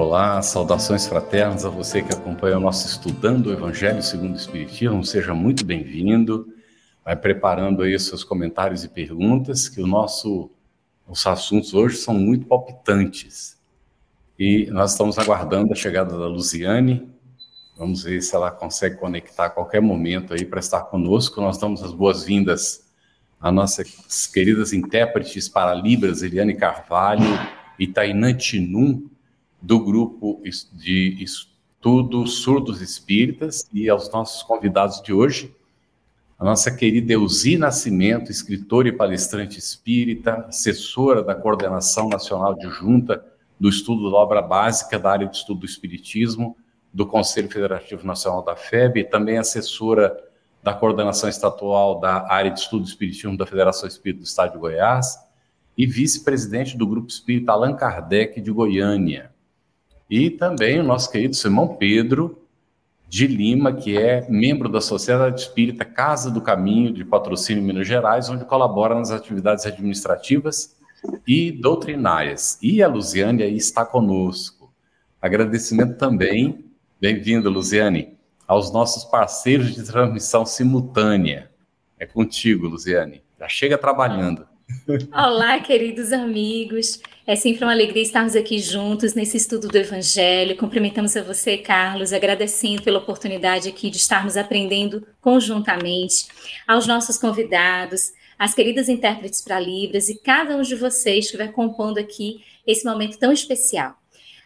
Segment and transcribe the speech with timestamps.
[0.00, 5.04] Olá, saudações fraternas a você que acompanha o nosso Estudando o Evangelho segundo o Espiritismo.
[5.04, 6.54] Seja muito bem-vindo.
[7.04, 10.52] Vai preparando aí seus comentários e perguntas, que o nosso,
[11.04, 13.58] os assuntos hoje são muito palpitantes.
[14.38, 17.10] E nós estamos aguardando a chegada da Luziane.
[17.76, 21.40] Vamos ver se ela consegue conectar a qualquer momento aí para estar conosco.
[21.40, 22.88] Nós damos as boas-vindas
[23.40, 27.26] a nossas queridas intérpretes para Libras, Eliane Carvalho
[27.76, 29.10] e Tainã Tinum,
[29.60, 35.54] do grupo de estudo Surdos Espíritas e aos nossos convidados de hoje,
[36.38, 43.24] a nossa querida Elzi Nascimento, escritora e palestrante espírita, assessora da Coordenação Nacional de Junta
[43.58, 46.56] do Estudo da Obra Básica da área de Estudo do Espiritismo
[46.94, 50.16] do Conselho Federativo Nacional da FEB, e também assessora
[50.62, 54.58] da Coordenação Estatual da área de Estudo do Espiritismo da Federação Espírita do Estado de
[54.58, 55.18] Goiás
[55.76, 59.27] e vice-presidente do Grupo Espírita Allan Kardec de Goiânia.
[60.08, 62.42] E também o nosso querido Simão Pedro
[63.08, 68.28] de Lima, que é membro da Sociedade Espírita Casa do Caminho de Patrocínio Minas Gerais,
[68.28, 70.76] onde colabora nas atividades administrativas
[71.26, 72.58] e doutrinárias.
[72.62, 74.72] E a Luziane aí está conosco.
[75.20, 76.64] Agradecimento também,
[77.00, 78.16] bem-vindo, Luziane,
[78.46, 81.50] aos nossos parceiros de transmissão simultânea.
[81.98, 83.22] É contigo, Luziane.
[83.38, 84.46] Já chega trabalhando.
[85.12, 87.00] Olá, queridos amigos.
[87.28, 90.56] É sempre uma alegria estarmos aqui juntos nesse estudo do Evangelho.
[90.56, 96.26] Cumprimentamos a você, Carlos, agradecendo pela oportunidade aqui de estarmos aprendendo conjuntamente,
[96.66, 101.52] aos nossos convidados, às queridas intérpretes para Libras e cada um de vocês que vai
[101.52, 103.94] compondo aqui esse momento tão especial.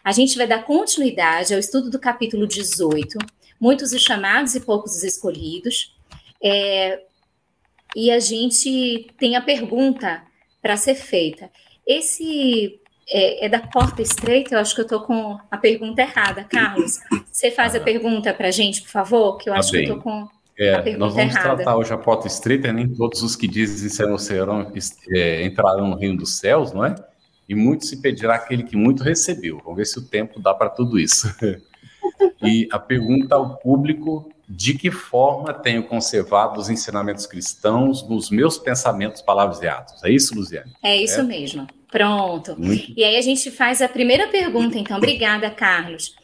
[0.03, 3.17] A gente vai dar continuidade ao estudo do capítulo 18,
[3.61, 5.95] muitos os chamados e poucos os escolhidos.
[6.43, 7.01] É,
[7.95, 10.21] e a gente tem a pergunta
[10.61, 11.49] para ser feita.
[11.85, 16.43] Esse é, é, da porta estreita, eu acho que eu estou com a pergunta errada.
[16.43, 16.99] Carlos,
[17.31, 17.81] você faz a ah.
[17.81, 19.85] pergunta para a gente, por favor, que eu tá acho bem.
[19.85, 21.55] que eu estou com é, a pergunta nós vamos errada.
[21.55, 24.71] tratar hoje a porta estreita, nem todos os que dizem serão, serão
[25.09, 26.95] é, entrarão no reino dos céus, não é?
[27.49, 29.59] E muito se pedirá aquele que muito recebeu.
[29.63, 31.27] Vamos ver se o tempo dá para tudo isso.
[32.41, 38.57] e a pergunta ao público de que forma tenho conservado os ensinamentos cristãos nos meus
[38.57, 40.03] pensamentos, palavras e atos.
[40.03, 40.71] É isso, Luziane?
[40.83, 41.23] É isso é?
[41.23, 41.67] mesmo.
[41.93, 42.59] Pronto.
[42.59, 42.91] Muito.
[42.97, 44.97] E aí a gente faz a primeira pergunta, então.
[44.97, 46.15] Obrigada, Carlos.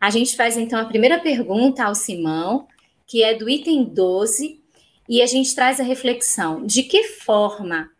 [0.00, 2.66] A gente faz, então, a primeira pergunta ao Simão,
[3.06, 4.58] que é do item 12,
[5.06, 6.64] e a gente traz a reflexão.
[6.64, 7.90] De que forma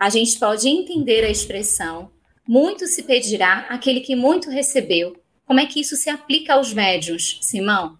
[0.00, 2.10] a gente pode entender a expressão
[2.46, 5.14] muito se pedirá aquele que muito recebeu?
[5.44, 7.98] Como é que isso se aplica aos médiuns, Simão?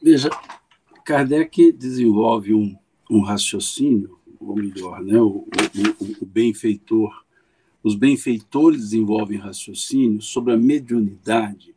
[0.00, 0.30] Veja,
[1.04, 2.76] Kardec desenvolve um,
[3.10, 5.48] um raciocínio, ou melhor, né, o, o,
[6.22, 7.24] o benfeitor,
[7.82, 11.76] os benfeitores desenvolvem raciocínio sobre a mediunidade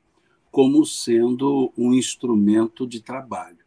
[0.49, 3.57] como sendo um instrumento de trabalho.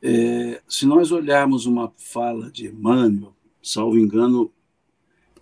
[0.00, 4.50] É, se nós olharmos uma fala de Emmanuel, salvo engano,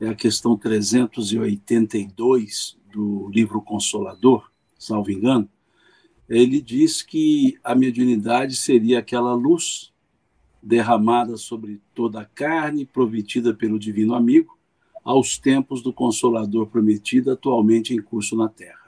[0.01, 5.49] é a questão 382 do livro Consolador, salvo engano,
[6.29, 9.93] ele diz que a mediunidade seria aquela luz
[10.65, 14.59] derramada sobre toda a carne, prometida pelo divino amigo,
[15.05, 18.85] aos tempos do Consolador prometido, atualmente em curso na Terra.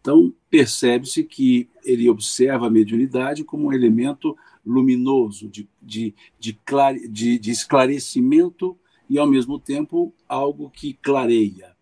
[0.00, 7.50] Então, percebe-se que ele observa a mediunidade como um elemento luminoso, de, de, de, de
[7.50, 8.78] esclarecimento
[9.08, 11.76] e, ao mesmo tempo, algo que clareia.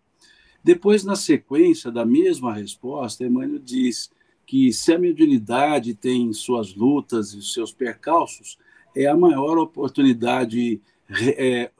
[0.61, 4.11] Depois, na sequência da mesma resposta, Emmanuel diz
[4.45, 8.57] que se a mediunidade tem suas lutas e seus percalços,
[8.95, 10.81] é a maior oportunidade
[11.37, 11.71] é,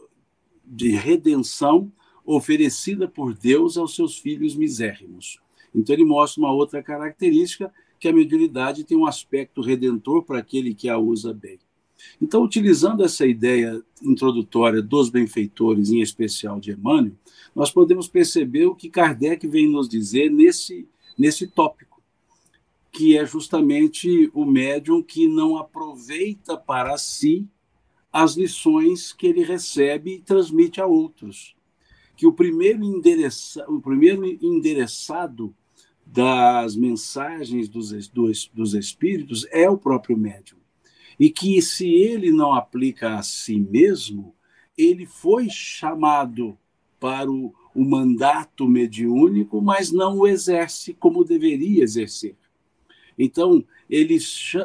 [0.65, 1.91] de redenção
[2.25, 5.39] oferecida por Deus aos seus filhos misérrimos.
[5.73, 10.73] Então ele mostra uma outra característica que a mediunidade tem um aspecto redentor para aquele
[10.73, 11.59] que a usa bem.
[12.21, 17.13] Então, utilizando essa ideia introdutória dos benfeitores, em especial de Emmanuel,
[17.53, 21.88] nós podemos perceber o que Kardec vem nos dizer nesse, nesse tópico
[22.91, 27.47] que é justamente o médium que não aproveita para si
[28.11, 31.55] as lições que ele recebe e transmite a outros.
[32.15, 35.55] Que o primeiro, endereça, o primeiro endereçado
[36.05, 40.57] das mensagens dos, dos, dos espíritos é o próprio médium.
[41.19, 44.33] E que se ele não aplica a si mesmo,
[44.77, 46.57] ele foi chamado
[46.99, 52.35] para o, o mandato mediúnico, mas não o exerce como deveria exercer.
[53.19, 54.17] Então, ele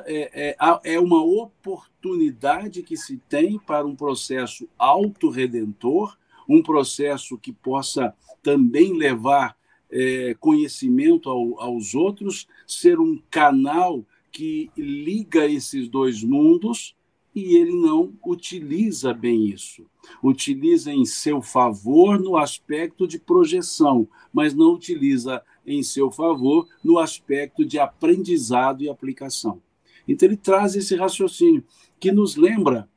[0.07, 6.17] é, é, é uma oportunidade que se tem para um processo autorredentor,
[6.49, 8.15] um processo que possa
[8.45, 9.57] também levar
[9.91, 16.95] é, conhecimento ao, aos outros, ser um canal que liga esses dois mundos
[17.35, 19.85] e ele não utiliza bem isso.
[20.23, 26.99] Utiliza em seu favor no aspecto de projeção, mas não utiliza em seu favor no
[26.99, 29.63] aspecto de aprendizado e aplicação.
[30.07, 31.65] Então, ele traz esse raciocínio
[31.99, 32.89] que nos lembra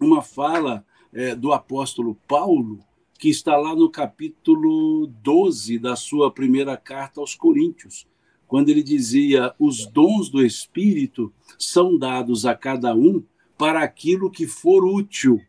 [0.00, 2.80] uma fala é, do apóstolo Paulo,
[3.18, 8.06] que está lá no capítulo 12 da sua primeira carta aos Coríntios,
[8.46, 13.22] quando ele dizia: os dons do Espírito são dados a cada um
[13.56, 15.40] para aquilo que for útil,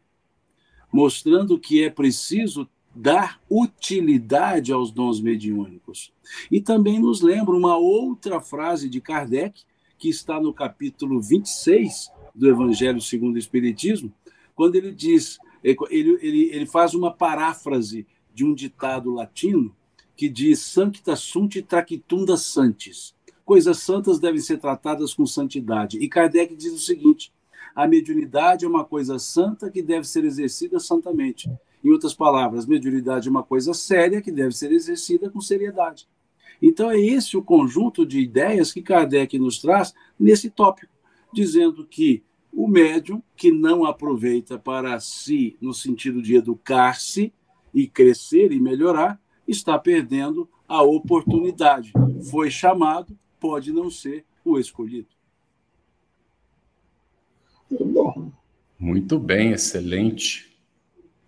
[0.91, 6.13] mostrando que é preciso dar utilidade aos dons mediúnicos.
[6.51, 9.63] E também nos lembra uma outra frase de Kardec,
[9.97, 14.13] que está no capítulo 26 do Evangelho segundo o Espiritismo,
[14.53, 19.75] quando ele diz, ele, ele, ele faz uma paráfrase de um ditado latino
[20.15, 23.13] que diz Sancta sunt tractunda santis.
[23.43, 25.97] Coisas santas devem ser tratadas com santidade.
[25.99, 27.31] E Kardec diz o seguinte:
[27.75, 31.49] a mediunidade é uma coisa santa que deve ser exercida santamente.
[31.83, 36.07] Em outras palavras, mediunidade é uma coisa séria que deve ser exercida com seriedade.
[36.61, 40.93] Então, é esse o conjunto de ideias que Kardec nos traz nesse tópico,
[41.33, 47.33] dizendo que o médium que não aproveita para si, no sentido de educar-se
[47.73, 51.91] e crescer e melhorar, está perdendo a oportunidade.
[52.29, 55.09] Foi chamado, pode não ser o escolhido.
[58.79, 60.57] Muito bem, excelente.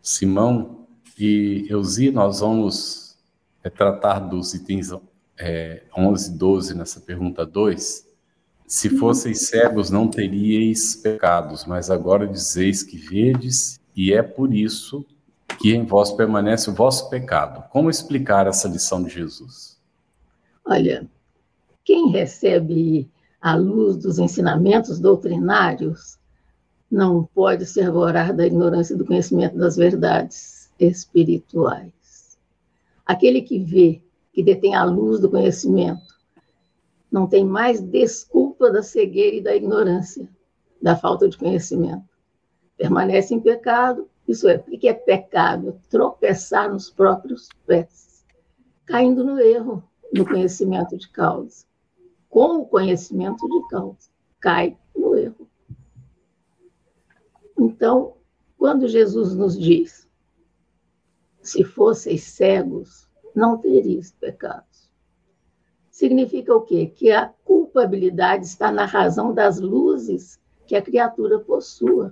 [0.02, 0.88] Simão
[1.20, 3.18] e Eusi, nós vamos
[3.76, 4.92] tratar dos itens
[5.38, 8.08] é, 11 e 12 nessa pergunta 2.
[8.66, 15.06] Se fosseis cegos, não teríeis pecados, mas agora dizeis que vedes, e é por isso
[15.60, 17.64] que em vós permanece o vosso pecado.
[17.70, 19.78] Como explicar essa lição de Jesus?
[20.66, 21.08] Olha,
[21.84, 23.10] quem recebe
[23.42, 26.18] a luz dos ensinamentos doutrinários
[26.92, 32.38] não pode se arvorar da ignorância do conhecimento das verdades espirituais.
[33.06, 34.02] Aquele que vê,
[34.38, 36.16] que detém a luz do conhecimento,
[37.12, 40.30] não tem mais desculpa da cegueira e da ignorância,
[40.80, 42.08] da falta de conhecimento.
[42.78, 45.82] Permanece em pecado, isso é, o que é pecado?
[45.90, 48.24] Tropeçar nos próprios pés,
[48.86, 51.66] caindo no erro, no conhecimento de causa.
[52.30, 54.08] Com o conhecimento de causa,
[54.40, 55.50] cai no erro.
[57.58, 58.14] Então,
[58.56, 60.08] quando Jesus nos diz:
[61.42, 63.07] se fosseis cegos,
[63.38, 64.92] não teríeis pecados.
[65.92, 66.88] Significa o quê?
[66.88, 72.12] Que a culpabilidade está na razão das luzes que a criatura possua.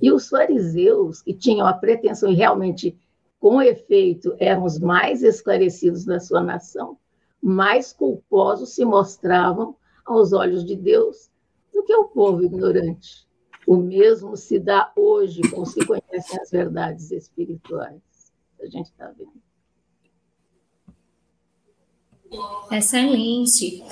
[0.00, 2.96] E os fariseus, que tinham a pretensão e realmente,
[3.40, 6.96] com efeito, eram os mais esclarecidos da sua nação,
[7.42, 11.28] mais culposos se mostravam aos olhos de Deus
[11.74, 13.26] do que o povo ignorante.
[13.66, 18.00] O mesmo se dá hoje com os que conhecem as verdades espirituais.
[18.60, 19.45] A gente está vendo.
[22.70, 23.82] Excelente.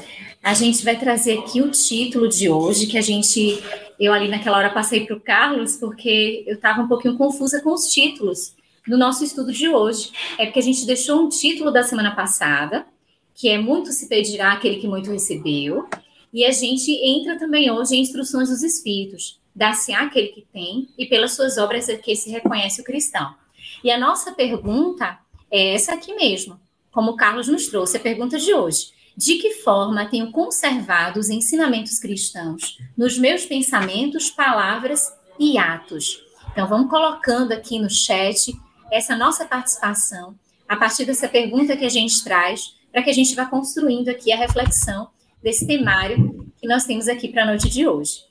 [0.42, 3.62] A gente vai trazer aqui o título de hoje, que a gente,
[3.98, 7.72] eu ali naquela hora passei para o Carlos, porque eu estava um pouquinho confusa com
[7.72, 8.54] os títulos
[8.86, 10.10] do nosso estudo de hoje.
[10.38, 12.86] É porque a gente deixou um título da semana passada,
[13.34, 15.88] que é Muito se pedirá aquele que muito recebeu,
[16.32, 21.06] e a gente entra também hoje em Instruções dos Espíritos dá-se aquele que tem, e
[21.06, 23.34] pelas suas obras é que se reconhece o cristão.
[23.82, 25.18] E a nossa pergunta
[25.50, 26.58] é essa aqui mesmo,
[26.94, 28.94] como o Carlos nos trouxe, a pergunta de hoje.
[29.16, 36.22] De que forma tenho conservado os ensinamentos cristãos nos meus pensamentos, palavras e atos?
[36.52, 38.52] Então, vamos colocando aqui no chat
[38.92, 40.36] essa nossa participação,
[40.68, 44.32] a partir dessa pergunta que a gente traz, para que a gente vá construindo aqui
[44.32, 45.08] a reflexão
[45.42, 48.22] desse temário que nós temos aqui para a noite de hoje.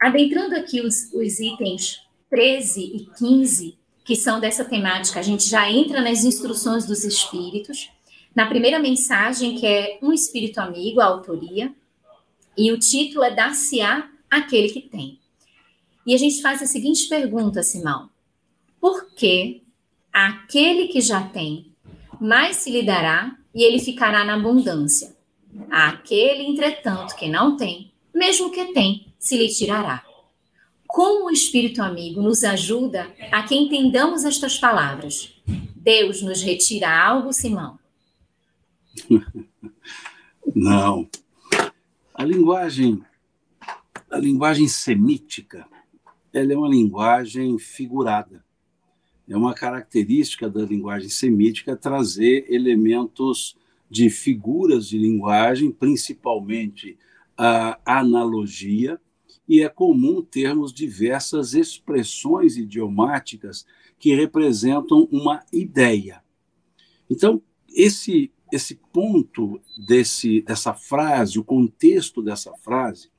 [0.00, 1.98] Adentrando aqui os, os itens
[2.30, 3.77] 13 e 15,
[4.08, 7.90] que são dessa temática, a gente já entra nas instruções dos espíritos.
[8.34, 11.70] Na primeira mensagem, que é Um Espírito Amigo, a autoria,
[12.56, 15.18] e o título é Dar-se-á aquele que tem.
[16.06, 18.08] E a gente faz a seguinte pergunta, Simão:
[18.80, 19.62] Por que
[20.10, 21.70] aquele que já tem
[22.18, 25.14] mais se lhe dará e ele ficará na abundância.
[25.70, 30.02] Aquele, entretanto, que não tem, mesmo que tem, se lhe tirará.
[30.88, 35.38] Como o Espírito amigo nos ajuda a que entendamos estas palavras?
[35.76, 37.78] Deus nos retira algo, Simão?
[40.56, 41.06] Não.
[42.14, 43.02] A linguagem,
[44.10, 45.68] a linguagem semítica,
[46.32, 48.42] ela é uma linguagem figurada.
[49.28, 53.54] É uma característica da linguagem semítica trazer elementos
[53.90, 56.98] de figuras de linguagem, principalmente
[57.36, 58.98] a analogia,
[59.48, 63.66] e é comum termos diversas expressões idiomáticas
[63.98, 66.22] que representam uma ideia.
[67.08, 73.10] Então, esse esse ponto desse dessa frase, o contexto dessa frase,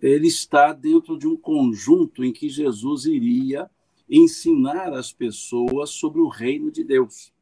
[0.00, 3.70] ele está dentro de um conjunto em que Jesus iria
[4.08, 7.32] ensinar as pessoas sobre o reino de Deus.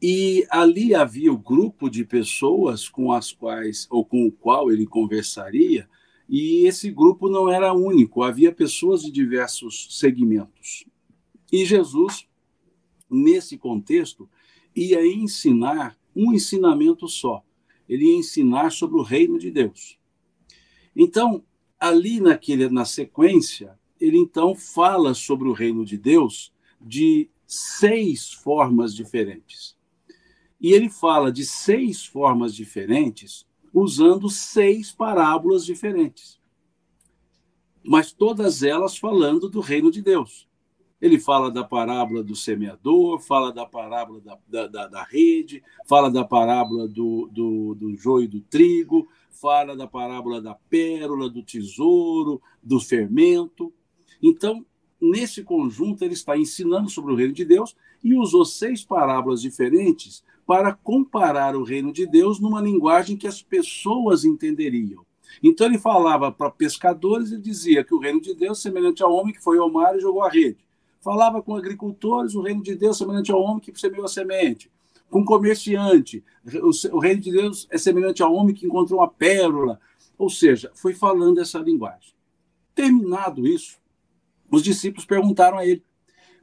[0.00, 4.86] E ali havia o grupo de pessoas com as quais ou com o qual ele
[4.86, 5.88] conversaria,
[6.28, 10.84] e esse grupo não era único, havia pessoas de diversos segmentos.
[11.52, 12.26] E Jesus,
[13.08, 14.28] nesse contexto,
[14.74, 17.44] ia ensinar um ensinamento só.
[17.88, 19.98] Ele ia ensinar sobre o reino de Deus.
[20.94, 21.44] Então,
[21.78, 28.94] ali naquele, na sequência, ele então fala sobre o reino de Deus de seis formas
[28.94, 29.76] diferentes.
[30.60, 33.46] E ele fala de seis formas diferentes
[33.78, 36.40] usando seis parábolas diferentes.
[37.84, 40.48] Mas todas elas falando do reino de Deus.
[40.98, 44.18] Ele fala da parábola do semeador, fala da parábola
[44.48, 49.76] da, da, da rede, fala da parábola do, do, do joio e do trigo, fala
[49.76, 53.70] da parábola da pérola, do tesouro, do fermento.
[54.22, 54.64] Então,
[54.98, 60.24] nesse conjunto, ele está ensinando sobre o reino de Deus e usou seis parábolas diferentes
[60.46, 65.04] para comparar o reino de Deus numa linguagem que as pessoas entenderiam.
[65.42, 69.12] Então ele falava para pescadores e dizia que o reino de Deus é semelhante ao
[69.12, 70.64] homem que foi ao mar e jogou a rede.
[71.00, 74.70] Falava com agricultores, o reino de Deus é semelhante ao homem que semeou a semente.
[75.10, 76.24] Com comerciante,
[76.92, 79.80] o reino de Deus é semelhante ao homem que encontrou uma pérola.
[80.18, 82.14] Ou seja, foi falando essa linguagem.
[82.74, 83.78] Terminado isso,
[84.50, 85.82] os discípulos perguntaram a ele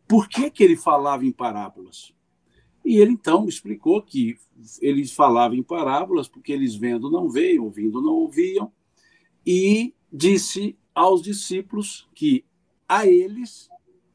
[0.08, 2.14] por que, que ele falava em parábolas.
[2.84, 4.38] E ele então explicou que
[4.82, 8.72] eles falavam em parábolas porque eles vendo não veem, ouvindo não ouviam,
[9.46, 12.46] e disse aos discípulos que
[12.88, 13.70] a eles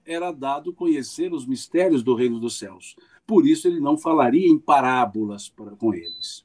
[0.04, 2.96] era dado conhecer os mistérios do reino dos céus.
[3.26, 6.44] Por isso ele não falaria em parábolas para, com eles.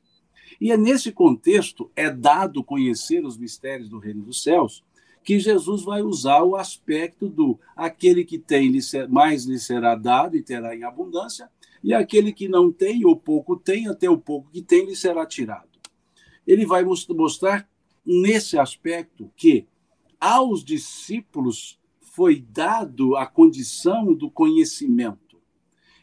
[0.59, 4.83] E é nesse contexto é dado conhecer os mistérios do reino dos céus
[5.23, 8.71] que Jesus vai usar o aspecto do aquele que tem
[9.09, 11.49] mais lhe será dado e terá em abundância,
[11.83, 15.25] e aquele que não tem ou pouco tem, até o pouco que tem lhe será
[15.25, 15.67] tirado.
[16.47, 17.69] Ele vai mostrar
[18.05, 19.67] nesse aspecto que
[20.19, 25.41] aos discípulos foi dado a condição do conhecimento.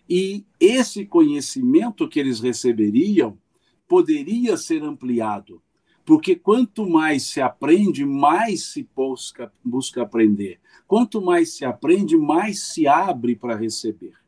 [0.08, 3.38] E esse conhecimento que eles receberiam
[3.87, 5.62] poderia ser ampliado,
[6.04, 10.60] porque quanto mais se aprende, mais se busca, busca aprender.
[10.87, 14.19] Quanto mais se aprende, mais se abre para receber.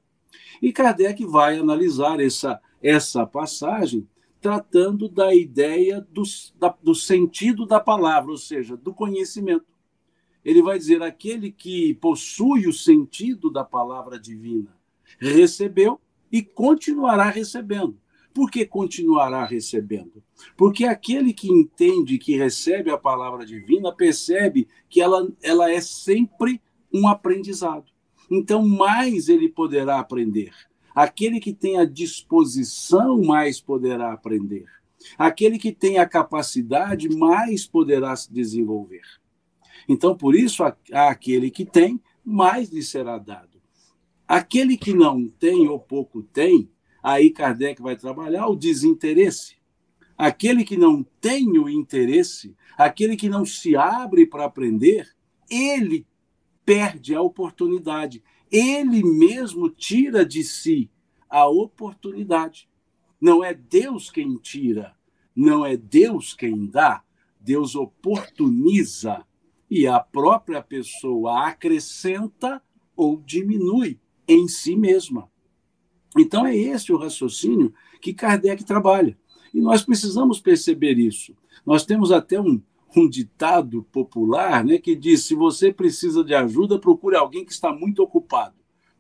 [0.63, 4.09] E Kardec vai analisar essa, essa passagem
[4.41, 6.23] tratando da ideia do,
[6.59, 9.67] da, do sentido da palavra, ou seja, do conhecimento.
[10.45, 14.75] Ele vai dizer: aquele que possui o sentido da palavra divina
[15.19, 16.01] recebeu
[16.31, 18.01] e continuará recebendo.
[18.33, 20.23] Por que continuará recebendo?
[20.57, 26.61] Porque aquele que entende, que recebe a palavra divina, percebe que ela, ela é sempre
[26.93, 27.92] um aprendizado.
[28.31, 30.53] Então, mais ele poderá aprender.
[30.95, 34.67] Aquele que tem a disposição, mais poderá aprender.
[35.19, 39.03] Aquele que tem a capacidade, mais poderá se desenvolver.
[39.89, 40.63] Então, por isso,
[40.93, 43.61] aquele que tem, mais lhe será dado.
[44.29, 46.71] Aquele que não tem ou pouco tem,
[47.03, 49.57] aí Kardec vai trabalhar o desinteresse.
[50.17, 55.09] Aquele que não tem o interesse, aquele que não se abre para aprender,
[55.51, 56.07] ele
[56.65, 58.23] perde a oportunidade.
[58.51, 60.91] Ele mesmo tira de si
[61.29, 62.69] a oportunidade.
[63.21, 64.95] Não é Deus quem tira,
[65.35, 67.03] não é Deus quem dá,
[67.41, 69.25] Deus oportuniza
[69.71, 72.63] e a própria pessoa acrescenta
[72.97, 75.31] ou diminui em si mesma.
[76.19, 79.17] Então é esse o raciocínio que Kardec trabalha.
[79.55, 81.35] E nós precisamos perceber isso.
[81.65, 82.61] Nós temos até um,
[82.97, 87.73] um ditado popular né, que diz: se você precisa de ajuda, procure alguém que está
[87.73, 88.57] muito ocupado.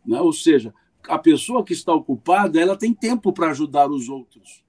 [0.06, 0.20] Né?
[0.20, 0.74] Ou seja,
[1.08, 4.64] a pessoa que está ocupada, ela tem tempo para ajudar os outros,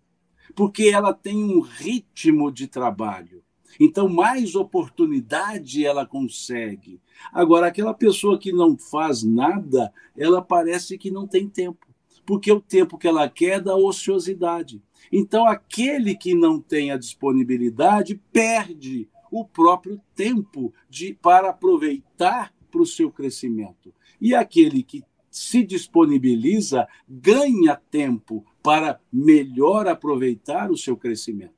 [0.55, 3.43] porque ela tem um ritmo de trabalho.
[3.79, 7.01] Então, mais oportunidade ela consegue.
[7.31, 11.87] Agora, aquela pessoa que não faz nada, ela parece que não tem tempo,
[12.25, 14.81] porque o tempo que ela quer é da ociosidade.
[15.11, 22.81] Então, aquele que não tem a disponibilidade perde o próprio tempo de, para aproveitar para
[22.83, 23.91] o seu crescimento.
[24.21, 31.55] E aquele que se disponibiliza ganha tempo para melhor aproveitar o seu crescimento.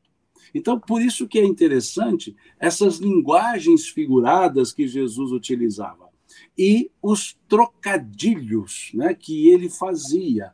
[0.53, 6.07] Então, por isso que é interessante essas linguagens figuradas que Jesus utilizava
[6.57, 10.53] e os trocadilhos né, que ele fazia,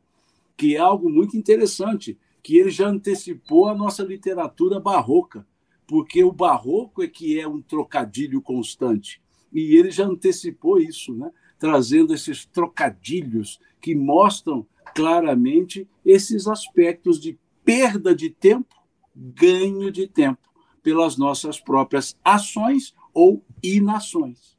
[0.58, 5.46] que é algo muito interessante, que ele já antecipou a nossa literatura barroca,
[5.92, 9.22] porque o barroco é que é um trocadilho constante,
[9.52, 11.30] e ele já antecipou isso, né,
[11.60, 18.74] trazendo esses trocadilhos que mostram claramente esses aspectos de perda de tempo
[19.14, 20.40] ganho de tempo
[20.82, 24.58] pelas nossas próprias ações ou inações.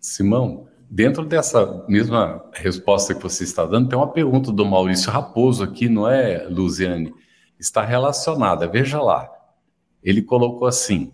[0.00, 5.62] Simão, dentro dessa mesma resposta que você está dando, tem uma pergunta do Maurício Raposo
[5.62, 7.12] aqui, não é, Luziane?
[7.58, 9.43] Está relacionada, veja lá.
[10.04, 11.12] Ele colocou assim: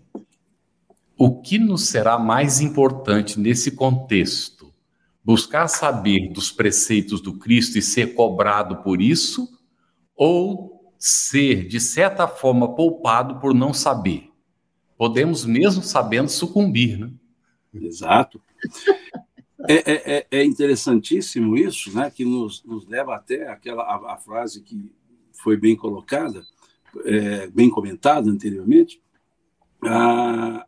[1.17, 4.73] o que nos será mais importante nesse contexto?
[5.23, 9.47] Buscar saber dos preceitos do Cristo e ser cobrado por isso?
[10.15, 14.29] Ou ser, de certa forma, poupado por não saber.
[14.97, 17.11] Podemos, mesmo sabendo, sucumbir, né?
[17.73, 18.41] Exato.
[19.67, 22.09] É, é, é, é interessantíssimo isso, né?
[22.09, 24.91] Que nos, nos leva até aquela a, a frase que
[25.31, 26.43] foi bem colocada,
[27.05, 29.01] é, bem comentada anteriormente,
[29.83, 30.65] a,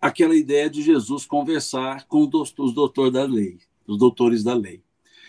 [0.00, 4.82] aquela ideia de Jesus conversar com os, os doutores da lei, os doutores da lei.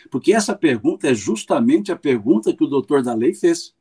[0.09, 3.73] Porque essa pergunta é justamente a pergunta que o doutor da lei fez.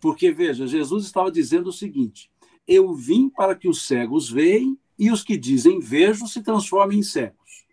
[0.00, 2.30] Porque, veja, Jesus estava dizendo o seguinte:
[2.66, 7.02] Eu vim para que os cegos veem e os que dizem vejo se transformem em
[7.02, 7.66] cegos.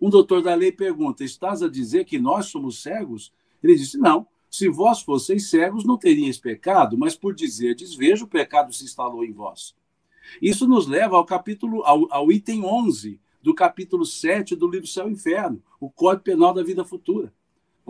[0.00, 3.32] Um doutor da lei pergunta: Estás a dizer que nós somos cegos?
[3.62, 4.26] Ele disse: Não.
[4.50, 9.24] Se vós fosseis cegos, não teríeis pecado, mas por dizerdes vejo, o pecado se instalou
[9.24, 9.74] em vós.
[10.42, 15.08] Isso nos leva ao capítulo, ao, ao item 11 do capítulo 7 do livro Céu
[15.08, 17.32] e Inferno, o Código Penal da Vida Futura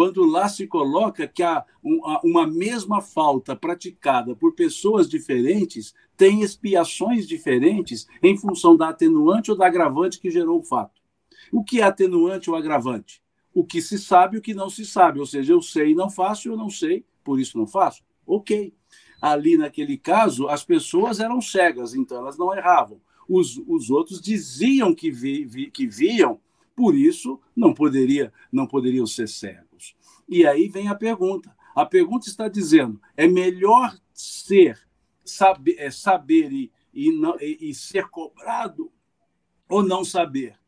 [0.01, 1.62] quando lá se coloca que a,
[2.25, 9.57] uma mesma falta praticada por pessoas diferentes tem expiações diferentes em função da atenuante ou
[9.59, 11.01] da agravante que gerou o fato.
[11.53, 13.23] O que é atenuante ou agravante?
[13.52, 15.18] O que se sabe e o que não se sabe.
[15.18, 18.02] Ou seja, eu sei e não faço, eu não sei, por isso não faço.
[18.26, 18.72] Ok.
[19.20, 23.00] Ali, naquele caso, as pessoas eram cegas, então elas não erravam.
[23.28, 26.40] Os, os outros diziam que, vi, vi, que viam,
[26.74, 29.94] por isso não, poderia, não poderiam ser cegos.
[30.28, 31.54] E aí vem a pergunta.
[31.74, 34.78] A pergunta está dizendo: é melhor ser,
[35.24, 38.90] saber, é, saber e, e, não, e, e ser cobrado
[39.68, 40.60] ou não saber?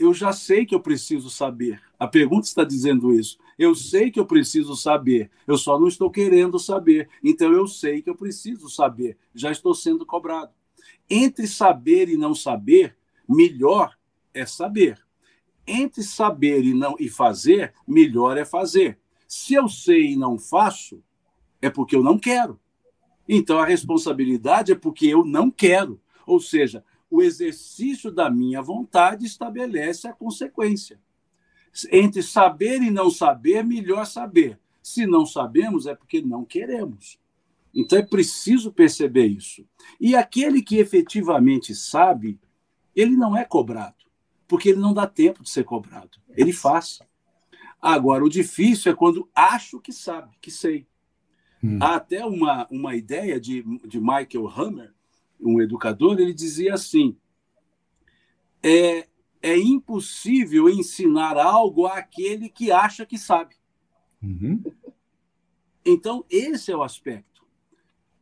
[0.00, 1.80] Eu já sei que eu preciso saber.
[1.98, 3.38] A pergunta está dizendo isso.
[3.56, 7.08] Eu sei que eu preciso saber, eu só não estou querendo saber.
[7.22, 9.16] Então eu sei que eu preciso saber.
[9.34, 10.50] Já estou sendo cobrado.
[11.08, 12.96] Entre saber e não saber,
[13.28, 13.94] melhor
[14.34, 14.98] é saber
[15.70, 18.98] entre saber e não e fazer, melhor é fazer.
[19.28, 21.02] Se eu sei e não faço,
[21.62, 22.58] é porque eu não quero.
[23.28, 26.00] Então a responsabilidade é porque eu não quero.
[26.26, 31.00] Ou seja, o exercício da minha vontade estabelece a consequência.
[31.90, 34.58] Entre saber e não saber, melhor saber.
[34.82, 37.18] Se não sabemos, é porque não queremos.
[37.74, 39.66] Então é preciso perceber isso.
[40.00, 42.40] E aquele que efetivamente sabe,
[42.94, 44.00] ele não é cobrado
[44.50, 46.18] porque ele não dá tempo de ser cobrado.
[46.30, 46.98] Ele faz.
[47.80, 50.88] Agora, o difícil é quando acho que sabe, que sei.
[51.62, 51.78] Hum.
[51.80, 54.92] Há até uma, uma ideia de, de Michael Hammer,
[55.42, 57.16] um educador, ele dizia assim:
[58.62, 59.08] é,
[59.42, 63.56] é impossível ensinar algo àquele que acha que sabe.
[64.22, 64.62] Uhum.
[65.84, 67.44] Então, esse é o aspecto.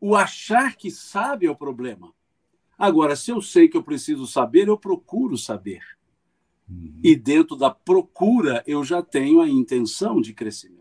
[0.01, 2.15] O achar que sabe é o problema.
[2.79, 5.83] Agora, se eu sei que eu preciso saber, eu procuro saber.
[6.71, 7.01] Uhum.
[7.03, 10.79] E dentro da procura, eu já tenho a intenção de crescimento.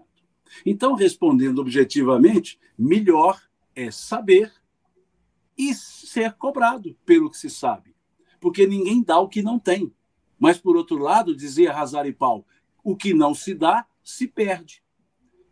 [0.63, 3.41] Então, respondendo objetivamente, melhor
[3.75, 4.51] é saber
[5.57, 7.95] e ser cobrado pelo que se sabe.
[8.39, 9.91] Porque ninguém dá o que não tem.
[10.39, 12.45] Mas, por outro lado, dizia Hazari Pau,
[12.83, 14.83] o que não se dá, se perde.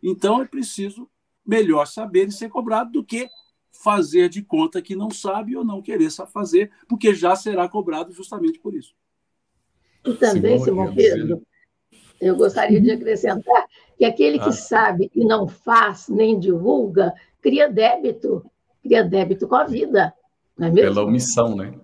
[0.02, 1.10] Então, é preciso
[1.44, 3.28] melhor saber e ser cobrado do que
[3.72, 8.58] fazer de conta que não sabe ou não querer fazer, porque já será cobrado justamente
[8.58, 8.94] por isso.
[10.04, 11.42] E também, Simão, Simão Pedro,
[12.20, 13.66] Eu gostaria de acrescentar
[13.98, 14.52] que aquele que ah.
[14.52, 18.44] sabe e não faz nem divulga, cria débito,
[18.86, 20.12] cria débito com a vida.
[20.58, 20.94] Não é mesmo?
[20.94, 21.74] Pela omissão, né?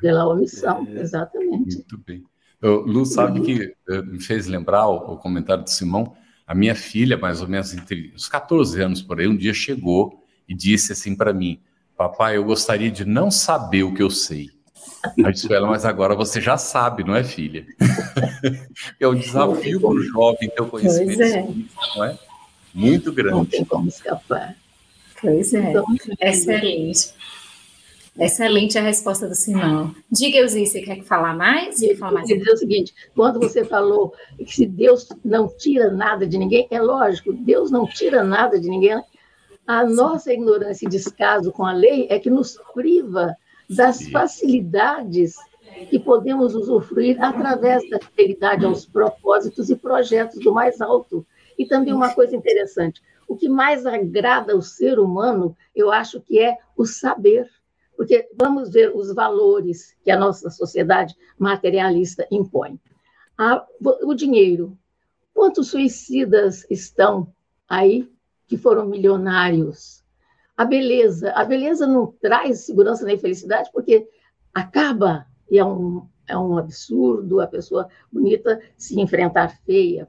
[0.00, 1.76] Pela omissão, é, exatamente.
[1.76, 2.22] Muito bem.
[2.60, 6.14] Eu, Lu, sabe que eh, me fez lembrar o, o, comentário do Simão?
[6.46, 10.22] A minha filha, mais ou menos entre os 14 anos por aí, um dia chegou
[10.46, 11.60] e disse assim para mim:
[11.96, 14.50] Papai, eu gostaria de não saber o que eu sei.
[15.16, 17.66] Eu disse ela, mas agora você já sabe, não é, filha?
[19.00, 21.48] é um desafio para o jovem ter o conhecimento, é.
[21.96, 22.18] não é?
[22.74, 23.34] Muito grande.
[23.34, 24.54] Não tem como escapar.
[25.20, 25.84] Pois é, então,
[26.20, 27.14] excelente.
[28.18, 29.94] Excelente a resposta do Simão.
[30.10, 31.80] Diga, Euzi, você quer falar mais?
[31.80, 32.28] Eu falar mais?
[32.28, 36.80] dizer o seguinte, quando você falou que se Deus não tira nada de ninguém, é
[36.80, 39.00] lógico, Deus não tira nada de ninguém.
[39.66, 43.34] A nossa ignorância e descaso com a lei é que nos priva
[43.68, 45.36] das facilidades
[45.88, 51.24] que podemos usufruir através da fidelidade aos propósitos e projetos do mais alto.
[51.56, 56.40] E também uma coisa interessante, o que mais agrada ao ser humano, eu acho que
[56.40, 57.48] é o saber.
[57.96, 62.80] Porque vamos ver os valores que a nossa sociedade materialista impõe.
[63.80, 64.76] o dinheiro.
[65.32, 67.32] Quantos suicidas estão
[67.68, 68.10] aí
[68.48, 70.02] que foram milionários?
[70.56, 71.30] A beleza.
[71.30, 74.08] A beleza não traz segurança nem felicidade, porque
[74.52, 80.08] acaba, e é um, é um absurdo a pessoa bonita se enfrentar feia.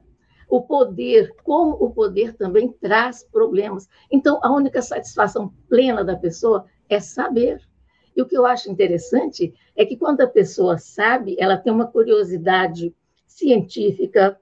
[0.52, 3.88] O poder, como o poder também traz problemas.
[4.10, 7.66] Então, a única satisfação plena da pessoa é saber.
[8.14, 11.86] E o que eu acho interessante é que quando a pessoa sabe, ela tem uma
[11.86, 12.94] curiosidade
[13.26, 14.38] científica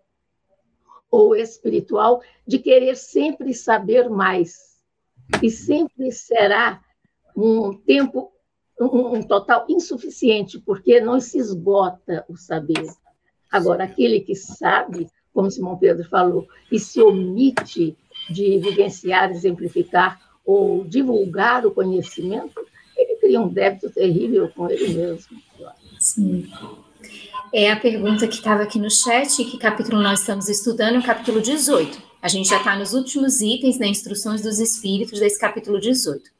[1.08, 4.80] ou espiritual de querer sempre saber mais
[5.40, 6.82] e sempre será
[7.36, 8.32] um tempo,
[8.80, 12.84] um, um total insuficiente, porque não se esgota o saber.
[13.48, 17.96] Agora, aquele que sabe, como Simão Pedro falou, e se omite
[18.28, 22.60] de vivenciar, exemplificar ou divulgar o conhecimento,
[22.96, 25.40] ele cria um débito terrível com ele mesmo.
[25.98, 26.50] Sim.
[27.52, 31.40] É a pergunta que estava aqui no chat, que capítulo nós estamos estudando, o capítulo
[31.40, 32.10] 18.
[32.22, 36.30] A gente já está nos últimos itens da Instruções dos Espíritos desse capítulo 18.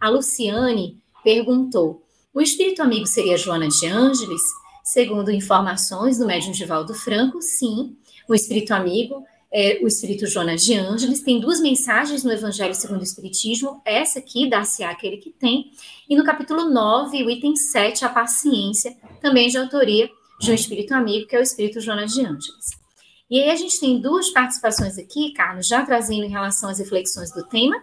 [0.00, 2.04] A Luciane perguntou:
[2.34, 4.42] o espírito amigo seria Joana de Ângeles?
[4.82, 7.96] Segundo informações do médium Divaldo Franco, sim.
[8.28, 11.22] O espírito amigo é o espírito Joana de Ângeles.
[11.22, 15.70] Tem duas mensagens no Evangelho segundo o Espiritismo, essa aqui, dá-se aquele que tem,
[16.08, 20.10] e no capítulo 9, o item 7, a paciência, também de autoria
[20.40, 22.84] de um espírito amigo, que é o espírito Joana de Ângeles.
[23.30, 27.32] E aí a gente tem duas participações aqui, Carlos, já trazendo em relação às reflexões
[27.32, 27.76] do tema.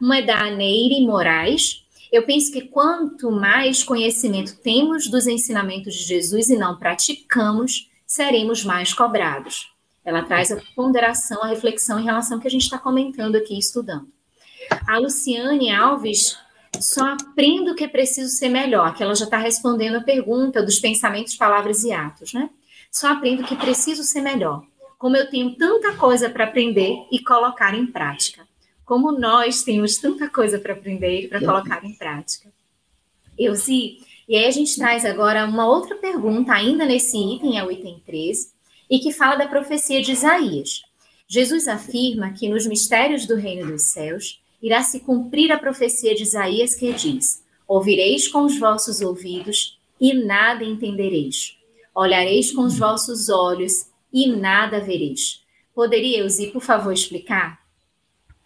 [0.00, 1.84] Uma é da Neire Moraes.
[2.10, 8.64] Eu penso que quanto mais conhecimento temos dos ensinamentos de Jesus e não praticamos, seremos
[8.64, 9.70] mais cobrados.
[10.04, 13.56] Ela traz a ponderação, a reflexão em relação ao que a gente está comentando aqui,
[13.56, 14.08] estudando.
[14.84, 16.36] A Luciane Alves
[16.80, 20.80] só aprendo que é preciso ser melhor, que ela já está respondendo a pergunta dos
[20.80, 22.50] pensamentos, palavras e atos, né?
[22.90, 24.64] Só aprendo que preciso ser melhor
[24.98, 28.46] como eu tenho tanta coisa para aprender e colocar em prática.
[28.84, 32.52] Como nós temos tanta coisa para aprender e para colocar em prática.
[33.38, 37.72] Euzi, e aí a gente traz agora uma outra pergunta, ainda nesse item, é o
[37.72, 38.52] item 13,
[38.88, 40.82] e que fala da profecia de Isaías.
[41.26, 46.22] Jesus afirma que nos mistérios do reino dos céus irá se cumprir a profecia de
[46.22, 51.58] Isaías que diz: Ouvireis com os vossos ouvidos e nada entendereis.
[51.92, 55.44] Olhareis com os vossos olhos e nada vereis.
[55.74, 57.58] Poderia, Eusi, por favor, explicar?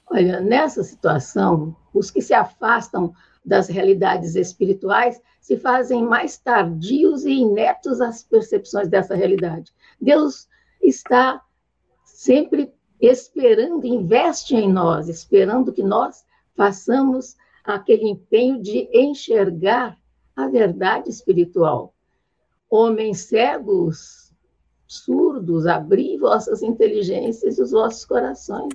[0.06, 7.32] Olha, nessa situação, os que se afastam das realidades espirituais se fazem mais tardios e
[7.32, 9.74] inetos às percepções dessa realidade.
[10.00, 10.48] Deus
[10.82, 11.42] está
[12.02, 16.24] sempre esperando, investe em nós, esperando que nós
[16.56, 19.98] façamos aquele empenho de enxergar
[20.34, 21.92] a verdade espiritual.
[22.70, 24.32] Homens cegos
[24.86, 28.72] surdos, abri vossas inteligências e os vossos corações,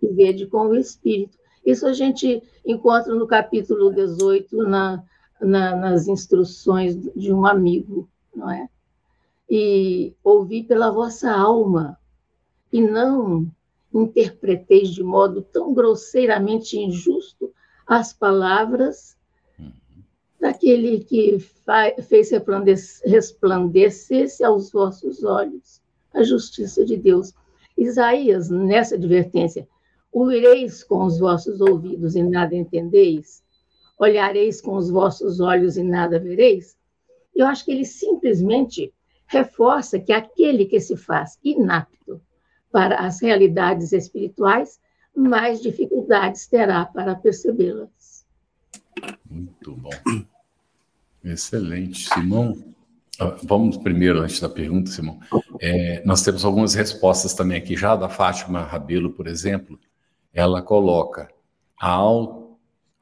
[0.00, 1.36] e vede com o Espírito.
[1.62, 5.04] Isso a gente encontra no capítulo 18, na,
[5.40, 8.68] na, nas instruções de um amigo, não é?
[9.48, 11.98] E ouvi pela vossa alma,
[12.72, 13.50] e não
[13.94, 17.52] interpreteis de modo tão grosseiramente injusto
[17.86, 19.16] as palavras
[20.40, 21.38] daquele que
[22.08, 22.30] fez
[23.04, 25.80] resplandecer-se aos vossos olhos
[26.12, 27.32] a justiça de Deus.
[27.76, 29.68] Isaías, nessa advertência,
[30.10, 33.42] ouvireis com os vossos ouvidos e nada entendeis,
[33.98, 36.76] olhareis com os vossos olhos e nada vereis.
[37.34, 38.92] Eu acho que ele simplesmente
[39.26, 42.20] reforça que aquele que se faz inapto
[42.70, 44.80] para as realidades espirituais,
[45.14, 48.26] mais dificuldades terá para percebê-las.
[49.28, 49.90] Muito bom.
[51.24, 52.08] Excelente.
[52.08, 52.54] Simão,
[53.18, 55.18] ah, vamos primeiro, antes da pergunta, Simão.
[55.60, 59.78] É, nós temos algumas respostas também aqui, já da Fátima Rabelo, por exemplo.
[60.32, 61.28] Ela coloca:
[61.80, 62.45] a, auto,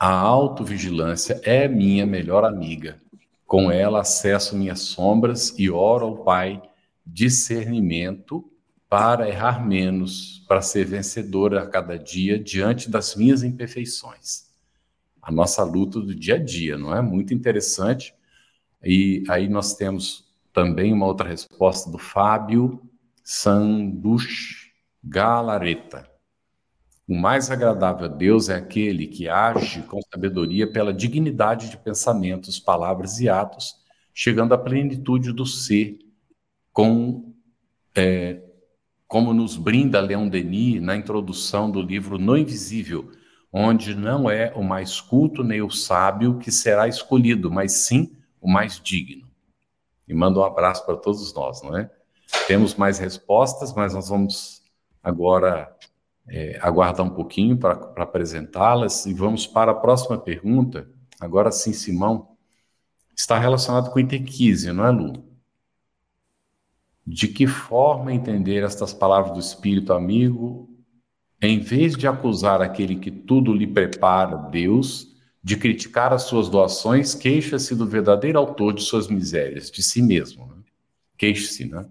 [0.07, 3.01] a autovigilância é minha melhor amiga.
[3.47, 6.61] Com ela acesso minhas sombras e oro ao Pai
[7.07, 8.45] discernimento
[8.87, 14.51] para errar menos, para ser vencedora a cada dia diante das minhas imperfeições.
[15.23, 17.01] A nossa luta do dia a dia, não é?
[17.01, 18.15] Muito interessante.
[18.85, 22.79] E aí nós temos também uma outra resposta do Fábio
[23.23, 24.71] Sanduch
[25.03, 26.14] Galareta.
[27.07, 32.59] O mais agradável a Deus é aquele que age com sabedoria pela dignidade de pensamentos,
[32.59, 33.75] palavras e atos,
[34.15, 35.99] chegando à plenitude do ser,
[36.73, 37.35] com,
[37.95, 38.41] é,
[39.07, 43.13] como nos brinda Leon Denis na introdução do livro No Invisível,
[43.53, 48.51] onde não é o mais culto nem o sábio que será escolhido, mas sim o
[48.51, 49.29] mais digno.
[50.09, 51.91] E manda um abraço para todos nós, não é?
[52.47, 54.63] Temos mais respostas, mas nós vamos
[55.03, 55.75] agora
[56.29, 60.89] é, aguardar um pouquinho para apresentá-las e vamos para a próxima pergunta.
[61.21, 62.37] Agora sim, Simão,
[63.17, 65.25] está relacionado com Itequise, não é, Lu?
[67.07, 70.71] De que forma entender estas palavras do Espírito amigo,
[71.41, 77.15] em vez de acusar aquele que tudo lhe prepara, Deus, de criticar as suas doações,
[77.15, 80.47] queixa-se do verdadeiro autor de suas misérias, de si mesmo.
[80.47, 80.63] Né?
[81.19, 81.87] Queixe-se, né?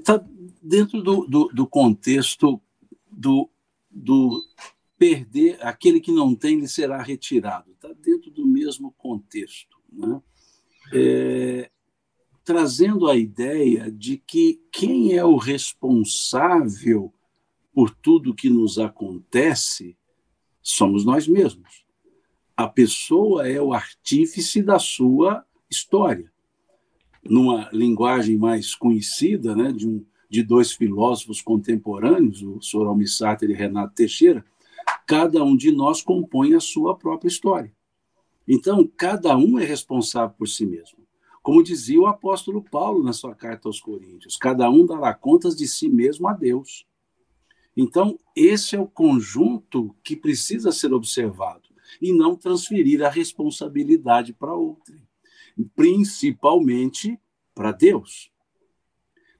[0.00, 0.24] Está
[0.62, 2.60] dentro do, do, do, contexto
[3.10, 3.48] do,
[3.90, 4.42] do
[4.98, 7.70] perder, aquele que não tem, ele será retirado.
[7.72, 9.78] Está dentro do mesmo contexto.
[9.92, 10.22] Né?
[10.92, 11.70] É,
[12.44, 17.12] trazendo a ideia de que quem é o responsável
[17.72, 19.96] por tudo que nos acontece
[20.62, 21.84] somos nós mesmos.
[22.56, 26.29] A pessoa é o artífice da sua história
[27.22, 32.86] numa linguagem mais conhecida, né, de, um, de dois filósofos contemporâneos, o Sr.
[32.86, 34.44] Almir Sater e Renato Teixeira,
[35.06, 37.72] cada um de nós compõe a sua própria história.
[38.46, 40.98] Então, cada um é responsável por si mesmo.
[41.42, 45.66] Como dizia o apóstolo Paulo na sua carta aos Coríntios, cada um dará contas de
[45.66, 46.86] si mesmo a Deus.
[47.76, 51.68] Então, esse é o conjunto que precisa ser observado
[52.00, 55.09] e não transferir a responsabilidade para outrem
[55.64, 57.18] principalmente
[57.54, 58.30] para Deus.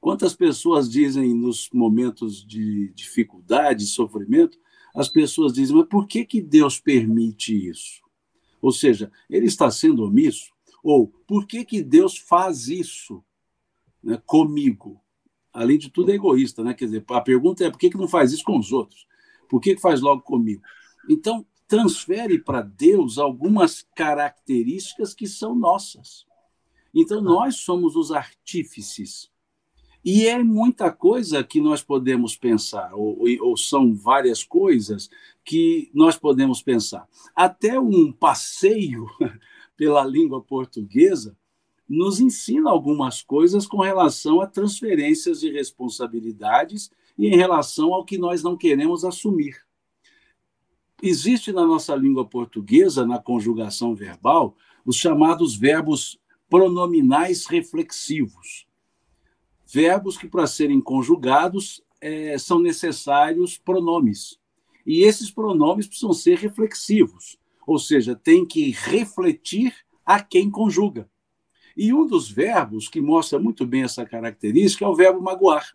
[0.01, 4.59] Quantas pessoas dizem nos momentos de dificuldade, sofrimento,
[4.95, 8.01] as pessoas dizem, mas por que, que Deus permite isso?
[8.61, 10.53] Ou seja, ele está sendo omisso?
[10.83, 13.23] Ou por que, que Deus faz isso
[14.03, 15.01] né, comigo?
[15.53, 16.75] Além de tudo, é egoísta, né?
[16.75, 19.07] Quer dizer, a pergunta é por que, que não faz isso com os outros?
[19.49, 20.63] Por que, que faz logo comigo?
[21.09, 26.27] Então, transfere para Deus algumas características que são nossas.
[26.93, 29.31] Então, nós somos os artífices.
[30.05, 35.09] E é muita coisa que nós podemos pensar, ou, ou, são várias coisas
[35.45, 37.07] que nós podemos pensar.
[37.37, 39.07] Até um passeio
[39.77, 41.37] pela língua portuguesa
[41.89, 48.19] nos ensina algumas coisas com relação a transferências de responsabilidades e em relação ao que
[48.19, 49.70] nós não queremos assumir.
[51.03, 58.67] Existe na nossa língua portuguesa, na conjugação verbal, os chamados verbos pronominais reflexivos.
[59.67, 64.39] Verbos que, para serem conjugados, é, são necessários pronomes.
[64.85, 71.09] E esses pronomes precisam ser reflexivos, ou seja, tem que refletir a quem conjuga.
[71.75, 75.75] E um dos verbos que mostra muito bem essa característica é o verbo magoar.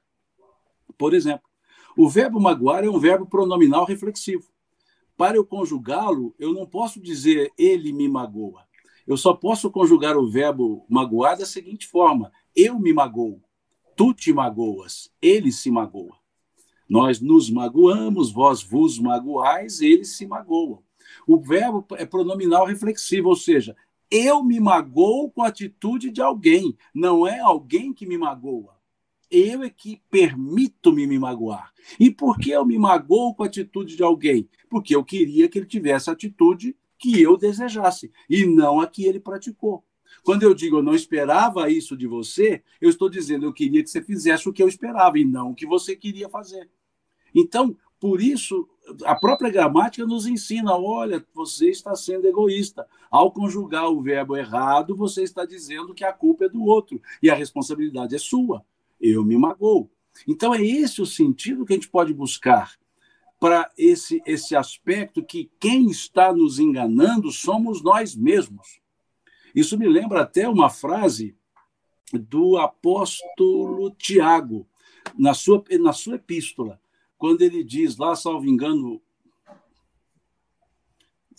[0.97, 1.49] Por exemplo,
[1.97, 4.54] o verbo magoar é um verbo pronominal reflexivo
[5.17, 8.63] para eu conjugá-lo, eu não posso dizer ele me magoa.
[9.07, 13.41] Eu só posso conjugar o verbo magoar da seguinte forma: eu me magoo,
[13.95, 16.15] tu te magoas, ele se magoa.
[16.87, 20.83] Nós nos magoamos, vós vos magoais, eles se magoam.
[21.27, 23.75] O verbo é pronominal reflexivo, ou seja,
[24.11, 28.74] eu me magoo com a atitude de alguém, não é alguém que me magoa
[29.37, 31.73] eu é que permito-me me magoar.
[31.99, 34.49] E por que eu me magoo com a atitude de alguém?
[34.69, 39.05] Porque eu queria que ele tivesse a atitude que eu desejasse e não a que
[39.05, 39.83] ele praticou.
[40.23, 43.89] Quando eu digo eu não esperava isso de você, eu estou dizendo eu queria que
[43.89, 46.69] você fizesse o que eu esperava e não o que você queria fazer.
[47.33, 48.67] Então, por isso,
[49.03, 52.87] a própria gramática nos ensina: olha, você está sendo egoísta.
[53.09, 57.29] Ao conjugar o verbo errado, você está dizendo que a culpa é do outro e
[57.29, 58.65] a responsabilidade é sua.
[58.99, 59.89] Eu me magoo.
[60.27, 62.73] Então, é esse o sentido que a gente pode buscar
[63.39, 68.79] para esse, esse aspecto que quem está nos enganando somos nós mesmos.
[69.53, 71.35] Isso me lembra até uma frase
[72.13, 74.67] do apóstolo Tiago,
[75.17, 76.79] na sua, na sua epístola
[77.17, 79.01] quando ele diz lá, salvo engano,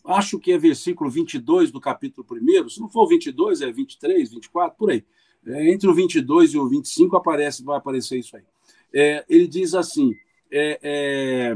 [0.04, 4.76] acho que é versículo 22 do capítulo 1, se não for 22, é 23, 24,
[4.76, 5.04] por aí.
[5.46, 8.42] É, entre o 22 e o 25 aparece, vai aparecer isso aí.
[8.92, 10.12] É, ele diz assim:
[10.50, 11.54] é, é,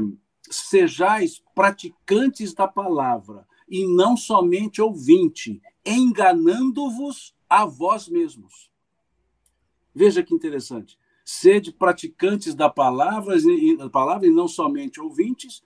[0.49, 8.69] sejais praticantes da palavra e não somente ouvinte, enganando-vos a vós mesmos.
[9.93, 13.37] Veja que interessante sede praticantes da palavra,
[13.77, 15.63] da palavra e não somente ouvintes,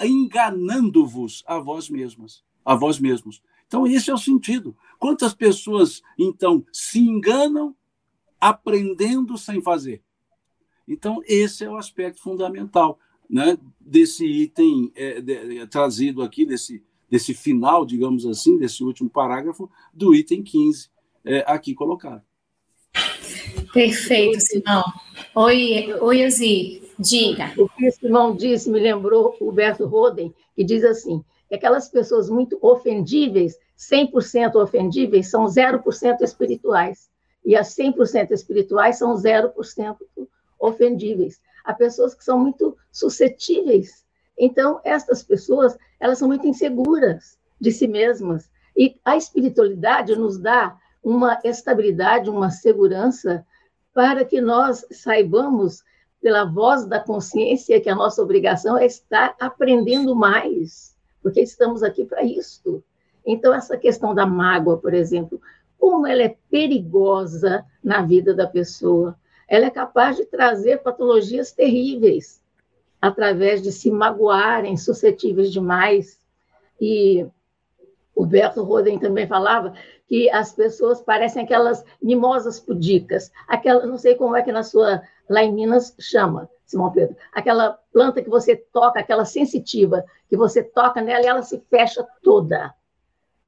[0.00, 3.42] enganando-vos a vós mesmas, a vós mesmos.
[3.68, 4.76] Então esse é o sentido.
[4.98, 7.76] Quantas pessoas então se enganam
[8.40, 10.02] aprendendo sem fazer?
[10.88, 16.82] Então esse é o aspecto fundamental, né, desse item é, de, é, trazido aqui desse
[17.10, 20.90] desse final, digamos assim, desse último parágrafo do item 15
[21.24, 22.22] é, aqui colocado.
[23.72, 24.84] Perfeito, Simão.
[25.34, 27.52] Oi, oi, Azi, diga.
[27.56, 32.28] O que Simão disse me lembrou o Berto Roden, que diz assim, que aquelas pessoas
[32.28, 37.08] muito ofendíveis, 100% ofendíveis, são 0% espirituais.
[37.44, 39.96] E as 100% espirituais são 0%
[40.60, 41.40] ofendíveis.
[41.64, 44.04] Há pessoas que são muito suscetíveis.
[44.38, 48.50] Então, estas pessoas, elas são muito inseguras de si mesmas.
[48.76, 53.44] E a espiritualidade nos dá uma estabilidade, uma segurança,
[53.94, 55.82] para que nós saibamos,
[56.20, 62.04] pela voz da consciência, que a nossa obrigação é estar aprendendo mais, porque estamos aqui
[62.04, 62.82] para isso.
[63.26, 65.40] Então, essa questão da mágoa, por exemplo,
[65.78, 72.42] como ela é perigosa na vida da pessoa, ela é capaz de trazer patologias terríveis
[73.00, 76.18] através de se magoarem, suscetíveis demais.
[76.80, 77.26] E
[78.14, 79.72] o Berto Roden também falava
[80.08, 85.02] que as pessoas parecem aquelas mimosas pudicas, aquela, não sei como é que na sua,
[85.28, 90.62] lá em Minas chama, Simão Pedro, aquela planta que você toca, aquela sensitiva, que você
[90.62, 92.72] toca nela e ela se fecha toda.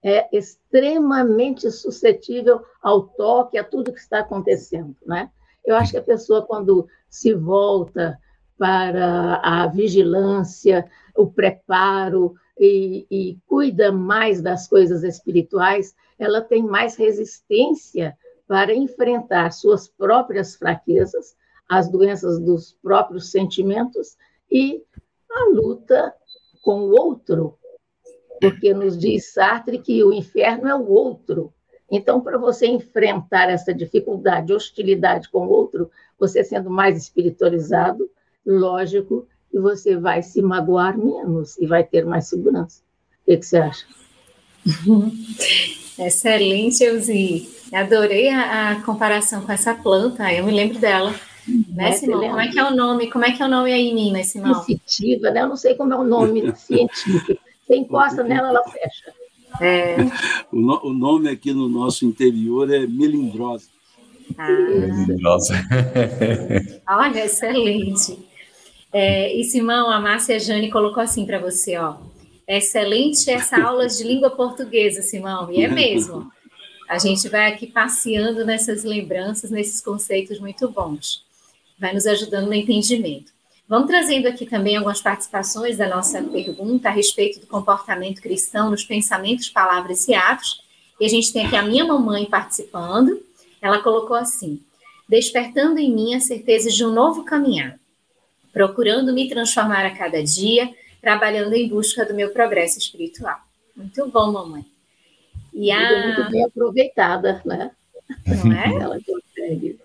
[0.03, 5.31] É extremamente suscetível ao toque, a tudo que está acontecendo, né?
[5.65, 8.19] Eu acho que a pessoa, quando se volta
[8.59, 16.95] para a vigilância, o preparo, e, e cuida mais das coisas espirituais, ela tem mais
[16.95, 21.35] resistência para enfrentar suas próprias fraquezas,
[21.71, 24.17] as doenças dos próprios sentimentos
[24.51, 24.83] e
[25.31, 26.13] a luta
[26.63, 27.57] com o outro,
[28.41, 31.55] porque nos diz Sartre que o inferno é o outro.
[31.89, 38.11] Então, para você enfrentar essa dificuldade, hostilidade com o outro, você sendo mais espiritualizado,
[38.45, 42.83] lógico e você vai se magoar menos e vai ter mais segurança.
[43.23, 43.87] O que, que você acha?
[45.99, 47.49] Excelente, Elzi.
[47.73, 51.15] Adorei a, a, comparação com essa planta, eu me lembro dela.
[51.49, 52.21] Né, é, Simão?
[52.21, 53.11] Como é que é o nome?
[53.11, 54.63] Como é que é o nome aí em Minas, Simão?
[54.63, 55.43] Sensitiva, né?
[55.43, 57.41] Eu não sei como é o nome científico.
[57.67, 59.13] Você encosta nela, ela fecha.
[59.61, 59.97] É.
[60.53, 63.69] O, no, o, nome aqui no nosso interior é melindrosa.
[64.37, 64.49] Ah.
[64.49, 65.55] Melindrosa.
[66.89, 68.19] Olha, excelente.
[68.93, 71.97] É, e Simão, a Márcia Jane colocou assim para você, ó.
[72.49, 76.33] Excelente essa aula de língua portuguesa, Simão, e é mesmo.
[76.89, 81.25] A gente vai aqui passeando nessas lembranças, nesses conceitos muito bons.
[81.81, 83.33] Vai nos ajudando no entendimento.
[83.67, 88.85] Vamos trazendo aqui também algumas participações da nossa pergunta a respeito do comportamento cristão nos
[88.85, 90.63] pensamentos, palavras e atos.
[91.01, 93.21] E a gente tem aqui a minha mamãe participando.
[93.63, 94.61] Ela colocou assim:
[95.09, 97.81] despertando em mim a certeza de um novo caminhar
[98.53, 103.39] procurando me transformar a cada dia, trabalhando em busca do meu progresso espiritual.
[103.77, 104.65] Muito bom, mamãe.
[105.53, 106.17] E a...
[106.17, 107.71] Muito bem aproveitada, né?
[108.27, 108.83] Não é?
[108.83, 109.79] Ela consegue.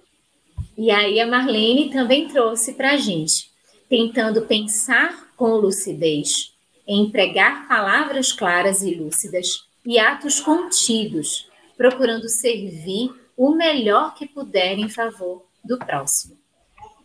[0.78, 3.50] E aí a Marlene também trouxe para a gente,
[3.90, 6.54] tentando pensar com lucidez,
[6.88, 14.90] empregar palavras claras e lúcidas e atos contidos, procurando servir o melhor que puder em
[14.90, 16.38] favor do próximo.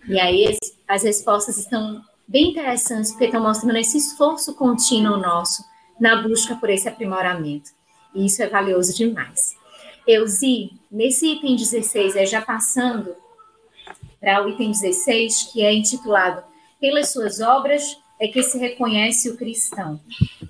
[0.08, 0.56] E aí
[0.88, 5.62] as respostas estão bem interessantes, porque estão mostrando esse esforço contínuo nosso
[6.00, 7.70] na busca por esse aprimoramento.
[8.14, 9.56] E isso é valioso demais.
[10.06, 13.14] Euzi, nesse item 16, é já passando
[14.20, 16.42] para o item 16, que é intitulado
[16.80, 20.00] Pelas suas obras é que se reconhece o cristão.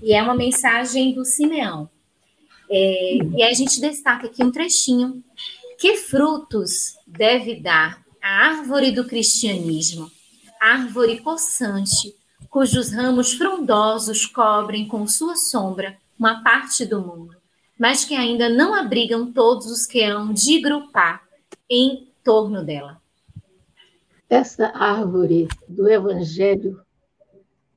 [0.00, 1.90] E é uma mensagem do Simeão.
[2.70, 5.24] É, e a gente destaca aqui um trechinho.
[5.76, 10.10] Que frutos deve dar a árvore do cristianismo?
[10.60, 12.14] Árvore possante,
[12.48, 17.34] cujos ramos frondosos cobrem com sua sombra uma parte do mundo,
[17.78, 21.22] mas que ainda não abrigam todos os que hão de grupar
[21.68, 22.99] em torno dela.
[24.30, 26.80] Essa árvore do Evangelho,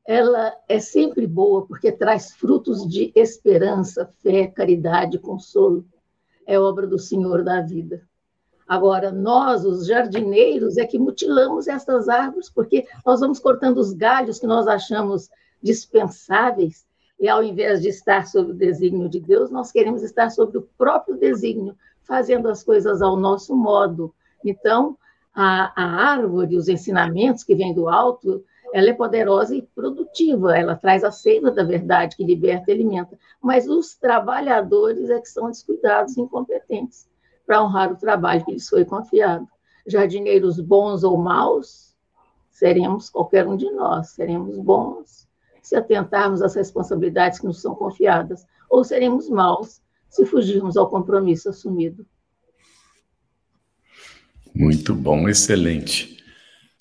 [0.06, 5.84] ela é sempre boa porque traz frutos de esperança, fé, caridade, consolo.
[6.46, 8.08] É obra do Senhor da vida.
[8.68, 14.38] Agora, nós, os jardineiros, é que mutilamos essas árvores, porque nós vamos cortando os galhos
[14.38, 16.86] que nós achamos dispensáveis,
[17.20, 20.70] e ao invés de estar sob o desígnio de Deus, nós queremos estar sob o
[20.78, 24.14] próprio desígnio, fazendo as coisas ao nosso modo.
[24.46, 24.96] Então,
[25.34, 30.76] a, a árvore, os ensinamentos que vêm do alto, ela é poderosa e produtiva, ela
[30.76, 35.48] traz a seiva da verdade que liberta e alimenta, mas os trabalhadores é que são
[35.48, 37.08] descuidados e incompetentes
[37.46, 39.48] para honrar o trabalho que lhes foi confiado.
[39.86, 41.94] Jardineiros bons ou maus,
[42.50, 45.28] seremos qualquer um de nós, seremos bons
[45.64, 51.50] se atentarmos às responsabilidades que nos são confiadas, ou seremos maus se fugirmos ao compromisso
[51.50, 52.06] assumido.
[54.56, 56.18] Muito bom, excelente.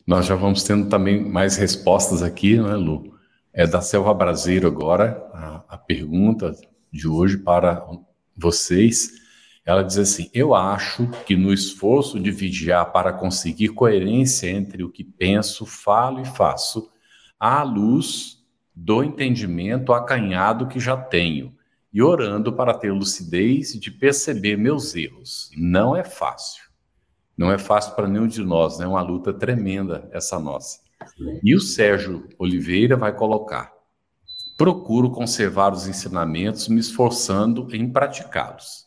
[0.07, 3.15] Nós já vamos tendo também mais respostas aqui, não é, Lu?
[3.53, 6.55] É da Selva Brasileiro agora, a, a pergunta
[6.93, 7.87] de hoje para
[8.37, 9.13] vocês.
[9.65, 14.91] Ela diz assim: Eu acho que no esforço de vigiar para conseguir coerência entre o
[14.91, 16.91] que penso, falo e faço,
[17.39, 18.39] há luz
[18.75, 21.55] do entendimento acanhado que já tenho
[21.93, 25.51] e orando para ter lucidez de perceber meus erros.
[25.57, 26.72] Não é fácil.
[27.37, 28.85] Não é fácil para nenhum de nós, né?
[28.85, 30.81] É uma luta tremenda essa nossa.
[31.43, 33.73] E o Sérgio Oliveira vai colocar:
[34.57, 38.87] procuro conservar os ensinamentos, me esforçando em praticá-los.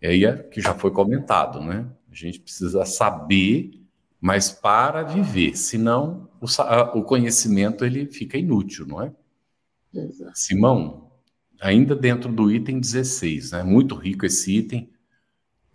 [0.00, 1.86] É aí que já foi comentado, né?
[2.10, 3.82] A gente precisa saber,
[4.20, 9.12] mas para viver, senão o, o conhecimento ele fica inútil, não é?
[9.94, 10.32] Exato.
[10.34, 11.10] Simão,
[11.60, 13.62] ainda dentro do item 16, né?
[13.62, 14.90] Muito rico esse item.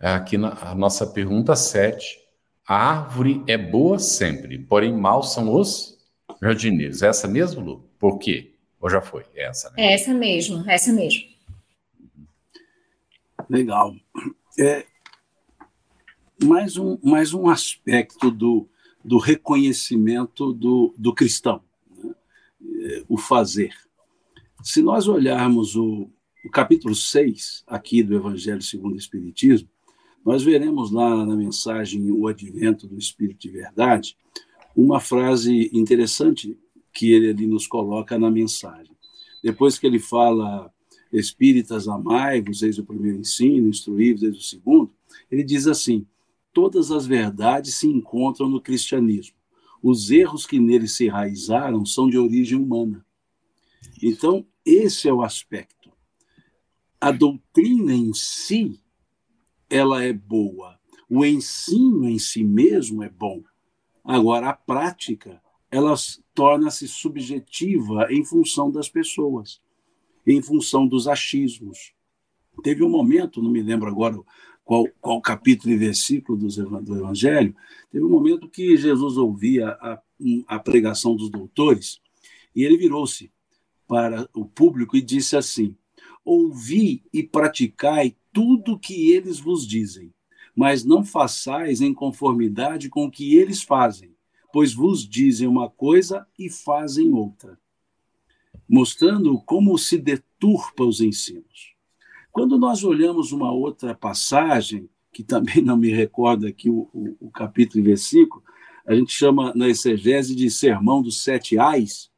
[0.04, 2.20] É aqui na a nossa pergunta 7.
[2.68, 5.98] A árvore é boa sempre, porém maus são os
[6.42, 7.00] jardineiros.
[7.00, 7.90] É essa mesmo, Lu?
[7.98, 8.52] Por quê?
[8.78, 9.24] Ou já foi?
[9.34, 9.76] É essa, né?
[9.78, 11.22] É essa mesmo, essa mesmo.
[13.48, 13.96] Legal.
[14.58, 14.84] É,
[16.44, 18.68] mais, um, mais um aspecto do,
[19.02, 21.64] do reconhecimento do, do cristão,
[21.96, 22.14] né?
[22.82, 23.72] É, o fazer.
[24.62, 26.10] Se nós olharmos o,
[26.44, 29.72] o capítulo 6 aqui do Evangelho segundo o Espiritismo,
[30.24, 34.16] nós veremos lá na mensagem O Advento do Espírito de Verdade
[34.74, 36.58] uma frase interessante
[36.92, 38.96] que ele ali nos coloca na mensagem.
[39.42, 40.72] Depois que ele fala
[41.12, 44.90] espíritas amai-vos, eis o primeiro ensino, instruí-vos, eis o segundo,
[45.30, 46.06] ele diz assim:
[46.52, 49.36] todas as verdades se encontram no cristianismo.
[49.82, 53.04] Os erros que nele se enraizaram são de origem humana.
[54.02, 55.92] Então, esse é o aspecto.
[56.98, 58.80] A doutrina em si,
[59.76, 60.78] ela é boa.
[61.08, 63.42] O ensino em si mesmo é bom.
[64.04, 65.94] Agora, a prática, ela
[66.34, 69.62] torna-se subjetiva em função das pessoas
[70.26, 71.92] em função dos achismos.
[72.62, 74.18] Teve um momento, não me lembro agora
[74.64, 77.54] qual, qual capítulo e versículo do, Evangelho,
[77.90, 80.00] teve um momento que Jesus ouvia a,
[80.46, 82.00] a pregação dos doutores
[82.54, 83.30] e ele virou-se
[83.86, 85.76] para o público e disse assim:
[86.24, 90.12] Ouvi e praticai tudo que eles vos dizem,
[90.54, 94.14] mas não façais em conformidade com o que eles fazem,
[94.52, 97.58] pois vos dizem uma coisa e fazem outra
[98.68, 101.74] mostrando como se deturpa os ensinos.
[102.32, 107.30] Quando nós olhamos uma outra passagem, que também não me recordo aqui o, o, o
[107.30, 108.42] capítulo e versículo,
[108.86, 112.10] a gente chama na exegese de sermão dos sete ais,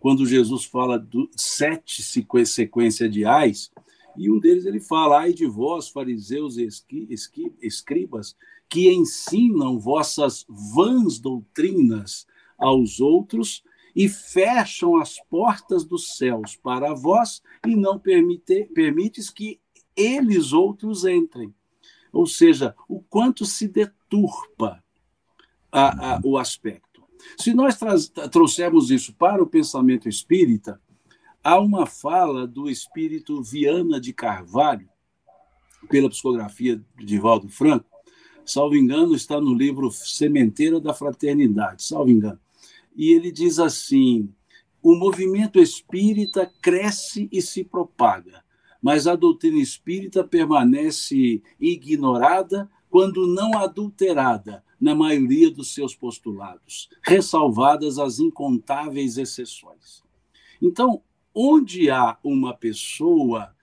[0.00, 3.70] quando Jesus fala do sete sequência de ais,
[4.18, 6.66] e um deles ele fala: ai de vós, fariseus e
[7.62, 8.36] escribas,
[8.68, 12.26] que ensinam vossas vãs doutrinas
[12.58, 13.62] aos outros
[13.94, 19.60] e fecham as portas dos céus para vós e não permite, permites que
[19.96, 21.54] eles outros entrem.
[22.12, 24.82] Ou seja, o quanto se deturpa
[25.72, 27.02] a, a, o aspecto.
[27.38, 27.78] Se nós
[28.30, 30.80] trouxermos isso para o pensamento espírita,
[31.46, 34.88] há uma fala do espírito Viana de Carvalho,
[35.88, 37.86] pela psicografia de Divaldo Franco,
[38.44, 42.40] salvo engano, está no livro Sementeira da Fraternidade, salvo engano.
[42.96, 44.28] E ele diz assim:
[44.82, 48.42] o movimento espírita cresce e se propaga,
[48.82, 58.00] mas a doutrina espírita permanece ignorada quando não adulterada na maioria dos seus postulados, ressalvadas
[58.00, 60.02] as incontáveis exceções.
[60.60, 61.02] Então,
[61.36, 63.54] onde há uma pessoa,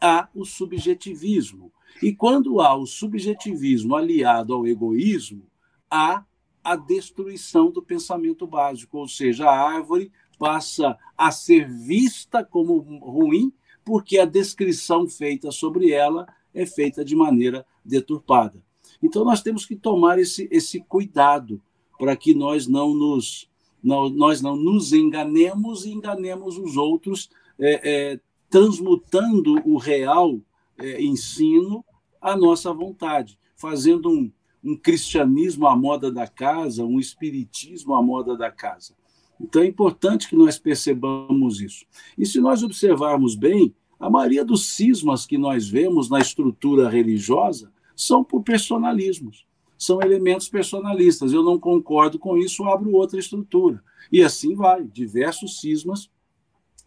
[0.00, 1.72] há o subjetivismo.
[2.00, 5.42] E quando há o subjetivismo aliado ao egoísmo,
[5.90, 6.24] há
[6.62, 13.52] a destruição do pensamento básico, ou seja, a árvore passa a ser vista como ruim,
[13.84, 18.62] porque a descrição feita sobre ela é feita de maneira deturpada.
[19.02, 21.60] Então, nós temos que tomar esse, esse cuidado
[21.98, 23.48] para que nós não nos,
[23.86, 28.20] nós não nos enganemos e enganemos os outros, é, é,
[28.50, 30.40] transmutando o real
[30.76, 31.84] é, ensino
[32.20, 34.30] à nossa vontade, fazendo um,
[34.62, 38.94] um cristianismo à moda da casa, um espiritismo à moda da casa.
[39.40, 41.86] Então é importante que nós percebamos isso.
[42.18, 47.72] E se nós observarmos bem, a maioria dos cismas que nós vemos na estrutura religiosa
[47.94, 49.45] são por personalismos,
[49.78, 51.32] são elementos personalistas.
[51.32, 53.82] Eu não concordo com isso, abro outra estrutura.
[54.10, 56.10] E assim vai, diversos cismas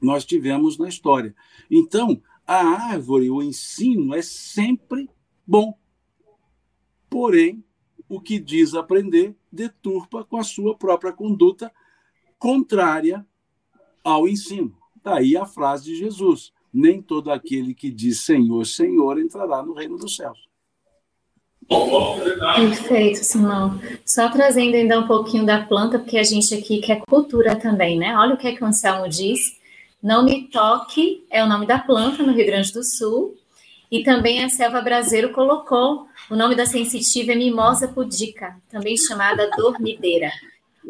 [0.02, 1.36] nós tivemos na história.
[1.70, 5.10] Então, a árvore, o ensino é sempre
[5.46, 5.78] bom.
[7.10, 7.64] Porém,
[8.08, 11.72] o que diz aprender deturpa com a sua própria conduta
[12.38, 13.26] contrária
[14.04, 14.76] ao ensino.
[15.04, 19.98] Daí a frase de Jesus: nem todo aquele que diz Senhor, Senhor entrará no reino
[19.98, 20.49] dos céus.
[22.56, 23.80] Perfeito, Simão.
[24.06, 28.16] Só trazendo ainda um pouquinho da planta, porque a gente aqui quer cultura também, né?
[28.18, 29.58] Olha o que, é que o Anselmo diz.
[30.02, 33.38] Não me toque é o nome da planta no Rio Grande do Sul.
[33.92, 39.50] E também a Selva Brasileiro colocou o nome da sensitiva é Mimosa pudica, também chamada
[39.58, 40.32] dormideira.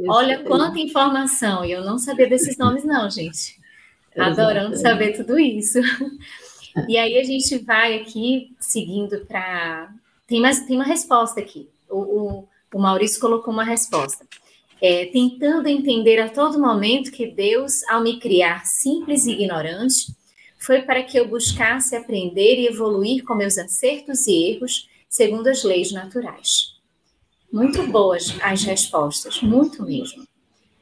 [0.08, 3.58] Olha quanta informação, e eu não sabia desses nomes, não, gente.
[4.18, 5.80] Adorando saber tudo isso.
[6.88, 9.92] E aí a gente vai aqui seguindo para.
[10.30, 11.68] Tem, mais, tem uma resposta aqui.
[11.90, 14.26] O, o, o Maurício colocou uma resposta.
[14.80, 20.16] É, tentando entender a todo momento que Deus, ao me criar simples e ignorante,
[20.58, 25.64] foi para que eu buscasse aprender e evoluir com meus acertos e erros, segundo as
[25.64, 26.76] leis naturais.
[27.52, 30.28] Muito boas as respostas, muito mesmo.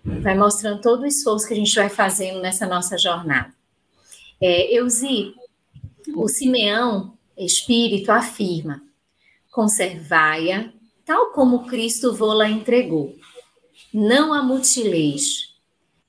[0.03, 3.53] Vai mostrando todo o esforço que a gente vai fazendo nessa nossa jornada.
[4.41, 5.33] É, Eusi,
[6.15, 8.81] o Simeão Espírito afirma:
[9.58, 10.72] conservai-a,
[11.03, 13.16] tal como Cristo vô-la entregou.
[13.91, 15.55] Não a mutileis.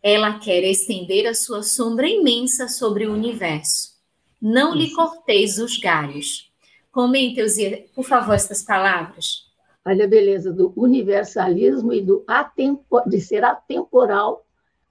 [0.03, 3.97] Ela quer estender a sua sombra imensa sobre o universo.
[4.39, 6.53] Não lhe corteis os galhos.
[6.93, 9.47] Comente, Eusi, por favor, estas palavras.
[9.83, 14.45] Olha a beleza do universalismo e do atempo, de ser atemporal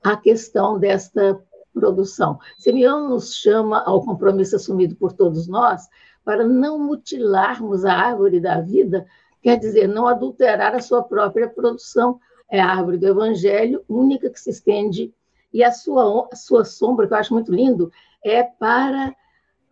[0.03, 1.39] a questão desta
[1.71, 2.39] produção.
[2.57, 5.87] Simeão nos chama ao compromisso assumido por todos nós
[6.27, 9.07] para não mutilarmos a árvore da vida,
[9.41, 12.19] quer dizer, não adulterar a sua própria produção.
[12.51, 15.13] É a árvore do evangelho, única que se estende,
[15.53, 17.89] e a sua, a sua sombra, que eu acho muito lindo,
[18.21, 19.15] é para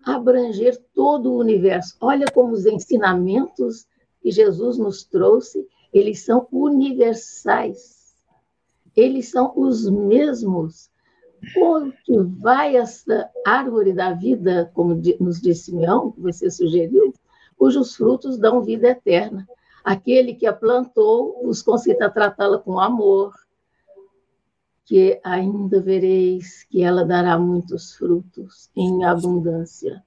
[0.06, 1.98] abranger todo o universo.
[2.00, 3.86] Olha como os ensinamentos
[4.22, 8.16] que Jesus nos trouxe, eles são universais.
[8.96, 10.90] Eles são os mesmos.
[11.58, 11.96] Onde
[12.40, 17.14] vai essa árvore da vida, como nos disse Simeão, que você sugeriu,
[17.58, 19.48] cujos frutos dão vida eterna.
[19.84, 23.34] Aquele que a plantou, os concita tratá-la com amor,
[24.86, 30.04] que ainda vereis que ela dará muitos frutos em abundância.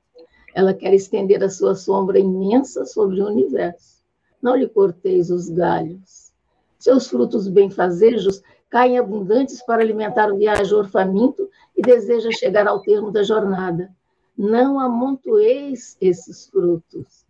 [0.55, 3.99] Ela quer estender a sua sombra imensa sobre o universo
[4.43, 6.33] não lhe corteis os galhos.
[6.79, 13.11] Seus frutos benfazejos caem abundantes para alimentar o viajor faminto e deseja chegar ao termo
[13.11, 13.91] da jornada.
[14.37, 17.27] Não amontoeis esses frutos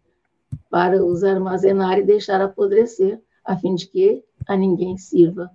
[0.70, 5.50] para os armazenar e deixar apodrecer, a fim de que a ninguém sirva.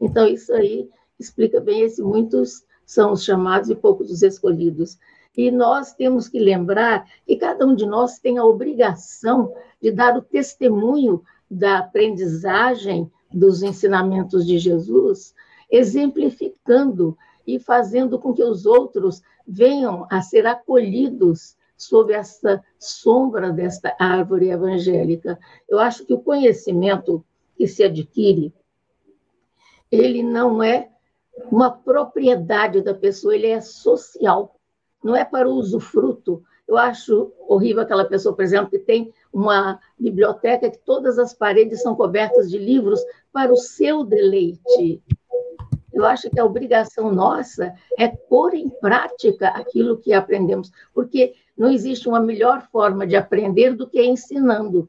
[0.00, 4.98] Então, isso aí explica bem esse muitos são os chamados e poucos os escolhidos.
[5.36, 10.16] E nós temos que lembrar que cada um de nós tem a obrigação de dar
[10.16, 15.34] o testemunho da aprendizagem dos ensinamentos de Jesus,
[15.70, 17.16] exemplificando
[17.46, 24.50] e fazendo com que os outros venham a ser acolhidos sob essa sombra desta árvore
[24.50, 25.38] evangélica.
[25.68, 27.24] Eu acho que o conhecimento
[27.56, 28.52] que se adquire,
[29.90, 30.90] ele não é
[31.50, 34.56] uma propriedade da pessoa, ele é social,
[35.02, 36.42] não é para o usufruto.
[36.68, 41.80] Eu acho horrível aquela pessoa, por exemplo, que tem uma biblioteca que todas as paredes
[41.80, 43.00] são cobertas de livros
[43.32, 45.02] para o seu deleite.
[45.90, 51.72] Eu acho que a obrigação nossa é pôr em prática aquilo que aprendemos, porque não
[51.72, 54.88] existe uma melhor forma de aprender do que ensinando.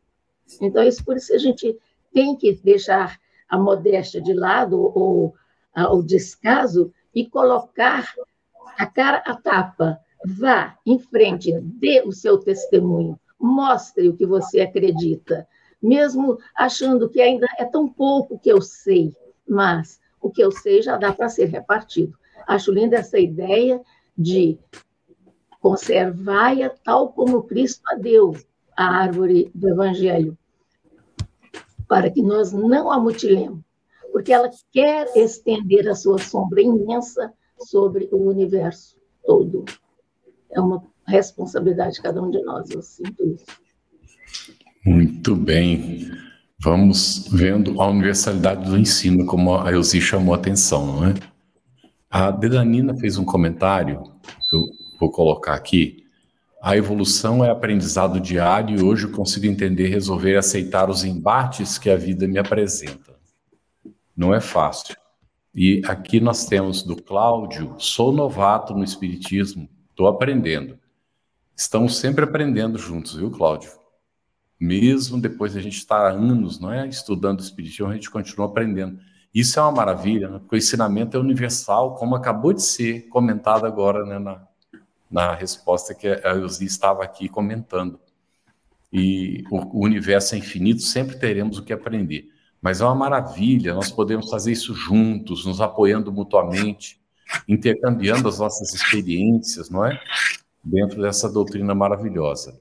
[0.62, 1.80] Então, isso por isso a gente
[2.14, 3.18] tem que deixar
[3.48, 5.34] a modéstia de lado ou
[5.76, 8.14] o descaso e colocar
[8.78, 9.98] a cara a tapa.
[10.26, 15.48] Vá em frente, dê o seu testemunho, mostre o que você acredita,
[15.82, 19.16] mesmo achando que ainda é tão pouco que eu sei,
[19.48, 22.18] mas o que eu sei já dá para ser repartido.
[22.46, 23.82] Acho linda essa ideia
[24.18, 24.60] de
[25.62, 28.36] conservar-a tal como Cristo a deu,
[28.76, 30.38] a árvore do Evangelho,
[31.88, 33.62] para que nós não a mutilemos,
[34.12, 39.66] porque ela quer estender a sua sombra imensa sobre o universo todo.
[40.52, 43.46] É uma responsabilidade de cada um de nós, eu sinto isso.
[44.86, 46.10] Muito bem.
[46.62, 51.14] Vamos vendo a universalidade do ensino, como a Elzi chamou a atenção, não é?
[52.10, 54.04] A Dedanina fez um comentário,
[54.50, 54.64] que eu
[55.00, 56.06] vou colocar aqui.
[56.62, 61.78] A evolução é aprendizado diário e hoje eu consigo entender, resolver e aceitar os embates
[61.78, 63.16] que a vida me apresenta.
[64.16, 64.98] Não é fácil.
[65.56, 69.70] E aqui nós temos do Cláudio, sou novato no Espiritismo,
[70.00, 70.80] estou aprendendo.
[71.56, 73.80] Estamos sempre aprendendo juntos, viu, Cláudio?
[74.60, 79.00] mesmo depois de a gente estar anos não é, estudando espiritismo, a gente continua aprendendo.
[79.34, 80.40] Isso é uma maravilha, né?
[80.40, 84.46] porque o ensinamento é universal, como acabou de ser comentado agora né, na,
[85.10, 88.00] na resposta que a Elzi estava aqui comentando.
[88.92, 92.28] E o, o universo é infinito, sempre teremos o que aprender.
[92.62, 97.00] Mas é uma maravilha, nós podemos fazer isso juntos, nos apoiando mutuamente,
[97.48, 100.00] intercambiando as nossas experiências, não é?
[100.64, 102.60] Dentro dessa doutrina maravilhosa.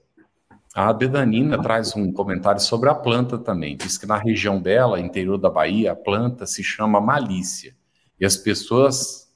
[0.75, 3.77] A Bedanina traz um comentário sobre a planta também.
[3.77, 7.75] Diz que na região dela, interior da Bahia, a planta se chama malícia.
[8.21, 9.29] E as pessoas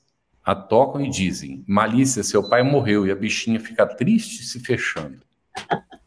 [0.44, 3.06] a tocam e dizem: Malícia, seu pai morreu.
[3.06, 5.20] E a bichinha fica triste se fechando.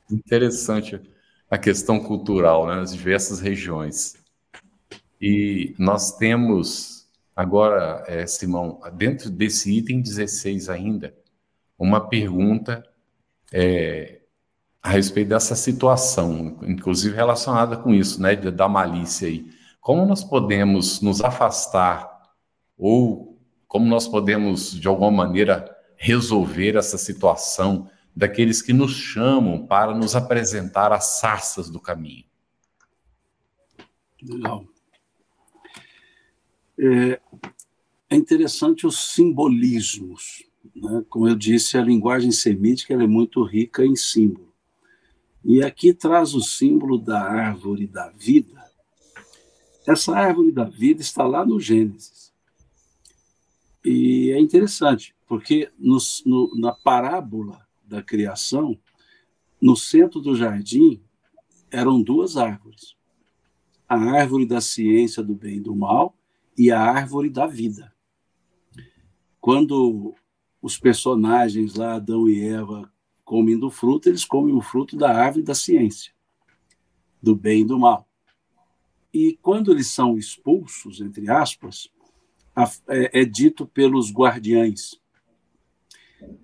[0.09, 1.01] Interessante
[1.49, 4.15] a questão cultural né, nas diversas regiões.
[5.21, 6.94] E nós temos
[7.35, 11.15] agora, é, Simão, dentro desse item 16 ainda,
[11.77, 12.83] uma pergunta
[13.51, 14.21] é,
[14.81, 19.51] a respeito dessa situação, inclusive relacionada com isso, né, da malícia aí.
[19.81, 22.09] Como nós podemos nos afastar
[22.77, 23.35] ou
[23.67, 30.15] como nós podemos de alguma maneira resolver essa situação daqueles que nos chamam para nos
[30.15, 32.25] apresentar as sarças do caminho?
[34.21, 34.65] Legal.
[36.77, 37.19] É,
[38.15, 40.43] é interessante os simbolismos.
[40.73, 41.05] Né?
[41.09, 44.53] Como eu disse, a linguagem semítica é muito rica em símbolos.
[45.43, 48.63] E aqui traz o símbolo da árvore da vida.
[49.85, 52.33] Essa árvore da vida está lá no Gênesis.
[53.83, 58.79] E é interessante, porque no, no, na parábola da criação,
[59.61, 60.99] no centro do jardim,
[61.69, 62.95] eram duas árvores:
[63.87, 66.17] a árvore da ciência do bem e do mal
[66.57, 67.94] e a árvore da vida.
[69.45, 70.15] Quando
[70.59, 72.91] os personagens lá, Adão e Eva,
[73.23, 76.11] comem do fruto, eles comem o fruto da árvore da ciência,
[77.21, 78.09] do bem e do mal.
[79.13, 81.87] E quando eles são expulsos, entre aspas,
[82.89, 84.99] é, é dito pelos guardiães.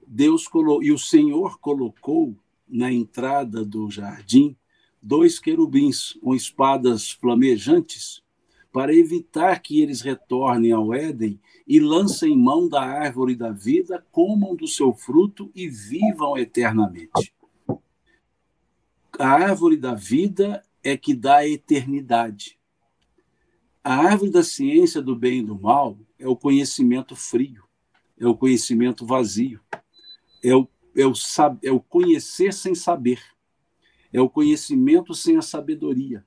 [0.06, 0.48] Deus
[0.84, 2.38] e o Senhor colocou
[2.70, 4.56] na entrada do jardim
[5.02, 8.22] dois querubins com espadas flamejantes
[8.72, 14.56] para evitar que eles retornem ao Éden e lancem mão da árvore da vida, comam
[14.56, 17.34] do seu fruto e vivam eternamente.
[19.20, 22.58] A árvore da vida é que dá a eternidade.
[23.84, 27.64] A árvore da ciência do bem e do mal é o conhecimento frio,
[28.18, 29.60] é o conhecimento vazio,
[30.44, 31.14] é o, é o,
[31.64, 33.22] é o conhecer sem saber,
[34.14, 36.26] é o conhecimento sem a sabedoria.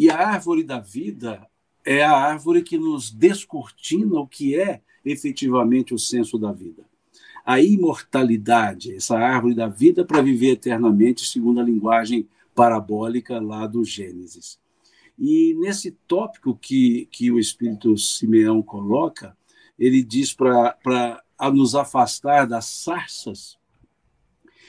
[0.00, 1.46] E a árvore da vida
[1.84, 6.86] é a árvore que nos descortina o que é efetivamente o senso da vida.
[7.44, 13.84] A imortalidade, essa árvore da vida para viver eternamente, segundo a linguagem parabólica lá do
[13.84, 14.58] Gênesis.
[15.18, 19.36] E nesse tópico que, que o Espírito Simeão coloca,
[19.78, 21.22] ele diz para
[21.52, 23.58] nos afastar das sarças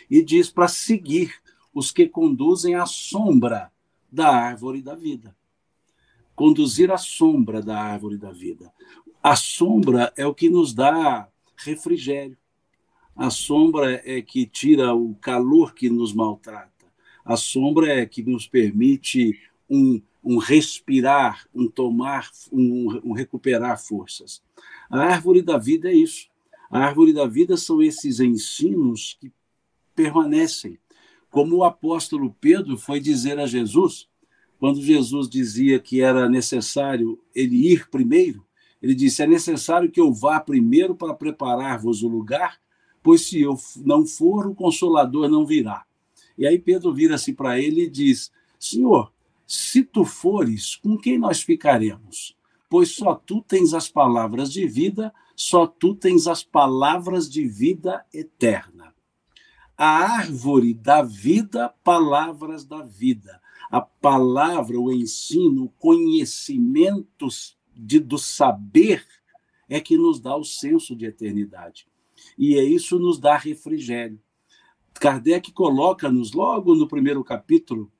[0.09, 1.33] e diz para seguir
[1.73, 3.70] os que conduzem à sombra
[4.11, 5.35] da árvore da vida.
[6.35, 8.71] Conduzir à sombra da árvore da vida.
[9.21, 12.37] A sombra é o que nos dá refrigério.
[13.15, 16.71] A sombra é que tira o calor que nos maltrata.
[17.23, 19.39] A sombra é que nos permite
[19.69, 24.41] um um respirar, um tomar, um, um recuperar forças.
[24.89, 26.29] A árvore da vida é isso.
[26.69, 29.31] A árvore da vida são esses ensinos que
[29.95, 30.79] permanecem.
[31.31, 34.09] Como o apóstolo Pedro foi dizer a Jesus,
[34.59, 38.45] quando Jesus dizia que era necessário ele ir primeiro,
[38.81, 42.59] ele disse: É necessário que eu vá primeiro para preparar-vos o lugar,
[43.01, 45.85] pois se eu não for, o consolador não virá.
[46.37, 48.29] E aí Pedro vira-se para ele e diz:
[48.59, 49.11] Senhor,
[49.47, 52.35] se tu fores, com quem nós ficaremos?
[52.69, 58.05] Pois só tu tens as palavras de vida, só tu tens as palavras de vida
[58.13, 58.70] eterna.
[59.83, 63.41] A árvore da vida, palavras da vida.
[63.67, 67.27] A palavra, o ensino, o conhecimento
[67.75, 69.03] de, do saber
[69.67, 71.87] é que nos dá o senso de eternidade.
[72.37, 74.21] E é isso nos dá refrigério.
[74.93, 77.91] Kardec coloca-nos logo no primeiro capítulo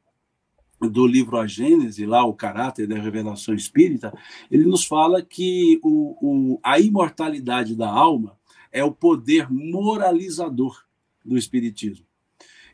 [0.80, 4.16] do livro A Gênese, lá o caráter da revelação espírita,
[4.52, 8.38] ele nos fala que o, o, a imortalidade da alma
[8.72, 10.91] é o poder moralizador
[11.24, 12.06] do espiritismo.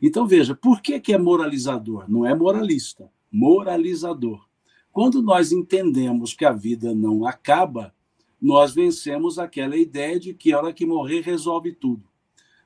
[0.00, 2.04] Então veja, por que, que é moralizador?
[2.08, 4.46] Não é moralista, moralizador.
[4.92, 7.94] Quando nós entendemos que a vida não acaba,
[8.40, 12.04] nós vencemos aquela ideia de que a hora que morrer resolve tudo.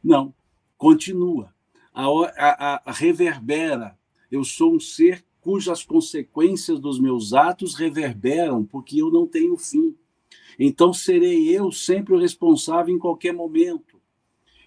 [0.02, 0.34] Não,
[0.76, 1.54] continua.
[1.94, 3.98] A, a, a reverbera.
[4.30, 9.94] Eu sou um ser cujas consequências dos meus atos reverberam, porque eu não tenho fim.
[10.58, 13.91] Então serei eu sempre o responsável em qualquer momento.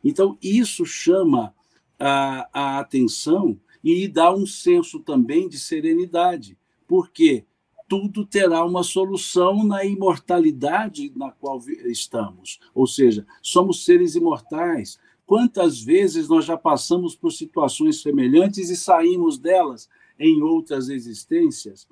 [0.06, 1.52] Então isso chama
[2.00, 6.56] a, a atenção e dá um senso também de serenidade,
[6.88, 7.44] porque
[7.88, 12.60] tudo terá uma solução na imortalidade na qual estamos.
[12.74, 15.00] Ou seja, somos seres imortais.
[15.26, 19.90] Quantas vezes nós já passamos por situações semelhantes e saímos delas
[20.20, 21.88] em outras existências,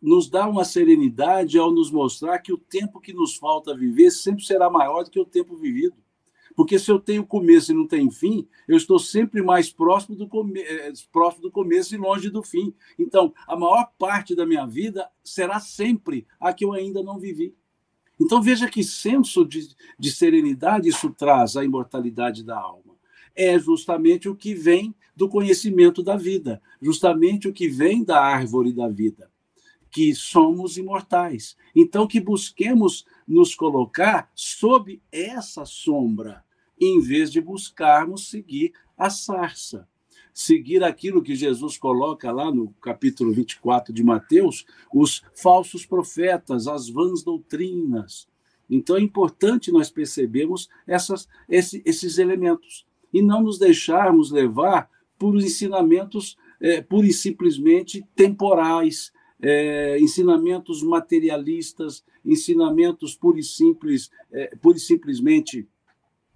[0.00, 4.44] nos dá uma serenidade ao nos mostrar que o tempo que nos falta viver sempre
[4.44, 5.96] será maior do que o tempo vivido.
[6.58, 10.26] Porque se eu tenho começo e não tenho fim, eu estou sempre mais próximo do,
[10.26, 12.74] come eh, próximo do começo e longe do fim.
[12.98, 17.54] Então, a maior parte da minha vida será sempre a que eu ainda não vivi.
[18.20, 22.96] Então, veja que senso de, de serenidade isso traz à imortalidade da alma.
[23.36, 28.72] É justamente o que vem do conhecimento da vida, justamente o que vem da árvore
[28.72, 29.30] da vida,
[29.92, 31.56] que somos imortais.
[31.72, 36.44] Então, que busquemos nos colocar sob essa sombra,
[36.80, 39.88] em vez de buscarmos seguir a sarça.
[40.32, 44.64] Seguir aquilo que Jesus coloca lá no capítulo 24 de Mateus,
[44.94, 48.28] os falsos profetas, as vãs doutrinas.
[48.70, 55.36] Então é importante nós percebermos essas, esse, esses elementos e não nos deixarmos levar por
[55.36, 64.76] ensinamentos é, pura e simplesmente temporais, é, ensinamentos materialistas, ensinamentos pura e, simples, é, pura
[64.76, 65.66] e simplesmente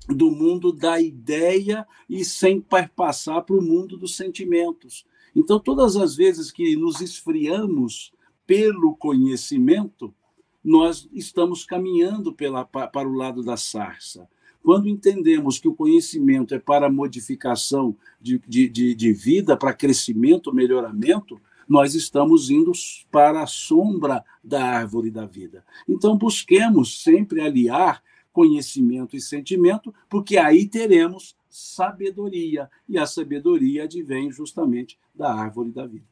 [0.08, 2.60] do mundo da ideia e sem
[2.94, 5.04] passar para o mundo dos sentimentos.
[5.34, 8.12] Então, todas as vezes que nos esfriamos
[8.46, 10.14] pelo conhecimento,
[10.62, 14.28] nós estamos caminhando pela, para o lado da sarça.
[14.62, 20.54] Quando entendemos que o conhecimento é para modificação de, de, de, de vida, para crescimento,
[20.54, 22.70] melhoramento, nós estamos indo
[23.10, 25.64] para a sombra da árvore da vida.
[25.88, 28.02] Então, busquemos sempre aliar
[28.32, 35.86] conhecimento e sentimento, porque aí teremos sabedoria, e a sabedoria advém justamente da árvore da
[35.86, 36.06] vida.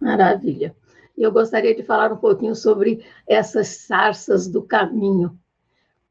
[0.00, 0.76] Maravilha.
[1.16, 5.38] Eu gostaria de falar um pouquinho sobre essas sarças do caminho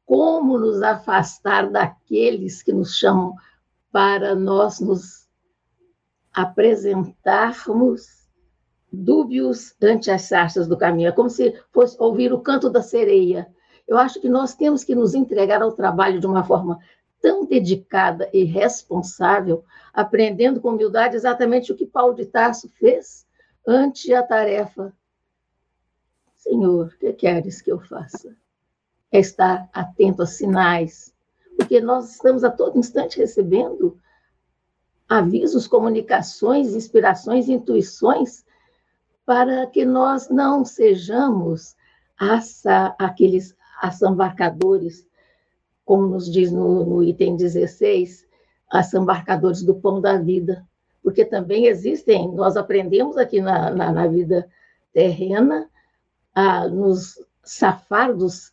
[0.06, 3.34] como nos afastar daqueles que nos chamam
[3.90, 5.28] para nós nos
[6.32, 8.28] apresentarmos
[8.92, 11.08] dúbios ante as sarças do caminho.
[11.08, 13.48] É como se fosse ouvir o canto da sereia.
[13.86, 16.78] Eu acho que nós temos que nos entregar ao trabalho de uma forma
[17.20, 23.26] tão dedicada e responsável, aprendendo com humildade exatamente o que Paulo de Tarso fez
[23.66, 24.92] ante a tarefa.
[26.34, 28.36] Senhor, o que queres que eu faça?
[29.16, 31.14] é estar atento a sinais,
[31.56, 33.98] porque nós estamos a todo instante recebendo
[35.08, 38.44] avisos, comunicações, inspirações, intuições,
[39.24, 41.74] para que nós não sejamos
[42.98, 45.06] aqueles assambarcadores,
[45.84, 48.26] como nos diz no, no item 16,
[48.70, 50.66] assambarcadores do pão da vida,
[51.02, 54.48] porque também existem, nós aprendemos aqui na, na, na vida
[54.92, 55.70] terrena
[56.34, 58.52] a nos safar dos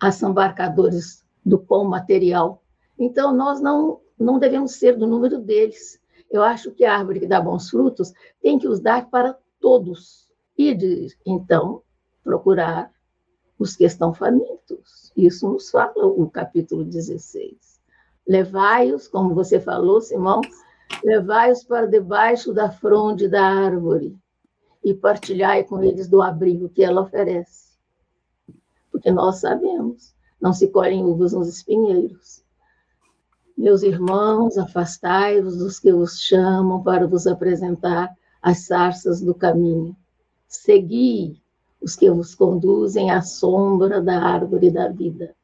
[0.00, 2.62] assambarcadores do pão material.
[2.98, 6.00] Então, nós não, não devemos ser do número deles.
[6.30, 10.28] Eu acho que a árvore que dá bons frutos tem que os dar para todos,
[10.56, 11.82] e de então
[12.24, 12.90] procurar
[13.62, 15.12] os que estão famintos.
[15.16, 17.80] Isso nos fala o capítulo 16.
[18.26, 20.40] Levai-os, como você falou, Simão,
[21.04, 24.16] levai-os para debaixo da fronde da árvore
[24.84, 27.78] e partilhai com eles do abrigo que ela oferece.
[28.90, 32.42] Porque nós sabemos, não se colhem uvas nos espinheiros.
[33.56, 39.96] Meus irmãos, afastai-vos dos que vos chamam para vos apresentar as sarças do caminho.
[40.48, 41.41] Segui
[41.82, 45.34] os que vos conduzem à sombra da árvore da vida.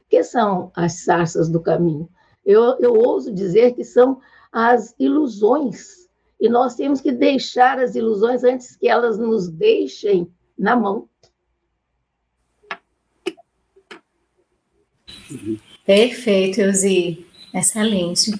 [0.00, 2.08] O que são as sarças do caminho?
[2.44, 6.08] Eu, eu ouso dizer que são as ilusões.
[6.40, 10.28] E nós temos que deixar as ilusões antes que elas nos deixem
[10.58, 11.08] na mão.
[15.86, 17.26] Perfeito, Eusi.
[17.54, 18.32] Excelente.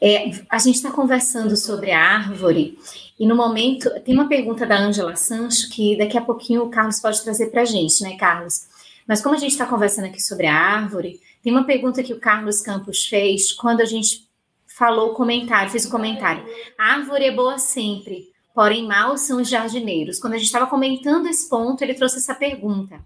[0.00, 2.78] É, a gente está conversando sobre a árvore
[3.20, 7.00] e no momento tem uma pergunta da Ângela Sancho que daqui a pouquinho o Carlos
[7.00, 8.66] pode trazer para a gente, né, Carlos?
[9.06, 12.18] Mas como a gente está conversando aqui sobre a árvore, tem uma pergunta que o
[12.18, 14.26] Carlos Campos fez quando a gente
[14.66, 16.42] falou o comentário, fez o comentário.
[16.78, 20.18] A árvore é boa sempre, porém maus são os jardineiros.
[20.18, 23.04] Quando a gente estava comentando esse ponto, ele trouxe essa pergunta.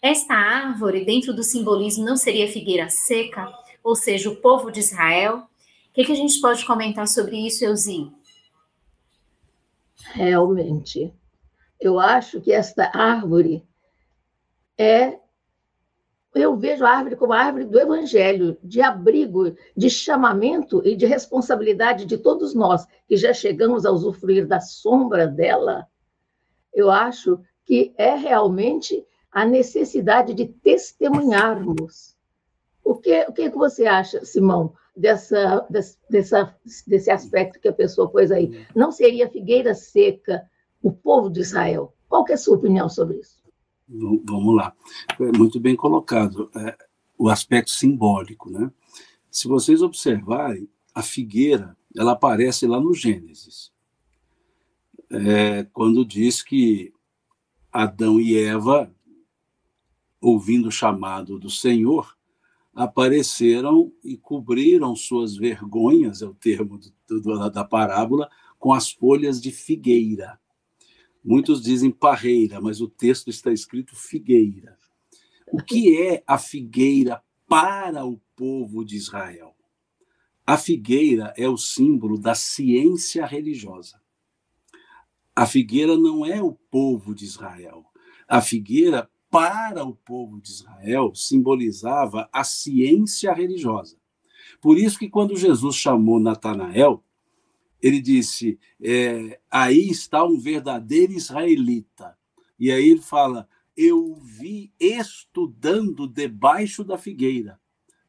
[0.00, 3.52] Esta árvore, dentro do simbolismo, não seria figueira seca,
[3.82, 5.38] ou seja, o povo de Israel?
[5.38, 8.12] O que, que a gente pode comentar sobre isso, Elzi?
[10.12, 11.14] Realmente.
[11.80, 13.66] Eu acho que esta árvore
[14.78, 15.18] é
[16.34, 21.06] eu vejo a árvore como a árvore do evangelho, de abrigo, de chamamento e de
[21.06, 25.86] responsabilidade de todos nós que já chegamos a usufruir da sombra dela.
[26.74, 29.02] Eu acho que é realmente
[29.32, 32.14] a necessidade de testemunharmos.
[32.84, 35.66] O que, o que você acha, Simão, dessa,
[36.08, 38.66] dessa, desse aspecto que a pessoa pôs aí?
[38.74, 40.48] Não seria figueira seca
[40.82, 41.94] o povo de Israel?
[42.08, 43.36] Qual é a sua opinião sobre isso?
[43.88, 44.74] Vamos lá.
[45.20, 46.50] É muito bem colocado.
[46.56, 46.76] É,
[47.18, 48.70] o aspecto simbólico, né?
[49.30, 53.70] Se vocês observarem, a figueira, ela aparece lá no Gênesis.
[55.10, 56.92] É, quando diz que
[57.70, 58.90] Adão e Eva,
[60.20, 62.15] ouvindo o chamado do Senhor,
[62.76, 69.40] apareceram e cobriram suas vergonhas, é o termo do, do, da parábola, com as folhas
[69.40, 70.38] de figueira.
[71.24, 74.76] Muitos dizem parreira, mas o texto está escrito figueira.
[75.50, 79.56] O que é a figueira para o povo de Israel?
[80.46, 84.00] A figueira é o símbolo da ciência religiosa.
[85.34, 87.86] A figueira não é o povo de Israel.
[88.28, 93.96] A figueira, para o povo de Israel, simbolizava a ciência religiosa.
[94.60, 97.02] Por isso que quando Jesus chamou Natanael,
[97.82, 102.16] ele disse: é, aí está um verdadeiro israelita.
[102.58, 107.60] E aí ele fala: eu vi estudando debaixo da figueira.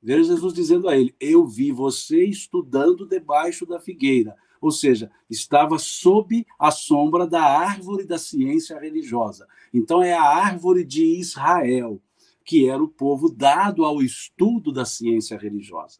[0.02, 4.36] Veja Jesus dizendo a ele: eu vi você estudando debaixo da figueira.
[4.62, 9.48] Ou seja, estava sob a sombra da árvore da ciência religiosa.
[9.74, 12.02] Então é a árvore de Israel,
[12.44, 16.00] que era o povo dado ao estudo da ciência religiosa.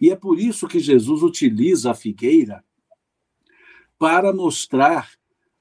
[0.00, 2.64] E é por isso que Jesus utiliza a figueira
[3.98, 5.10] para mostrar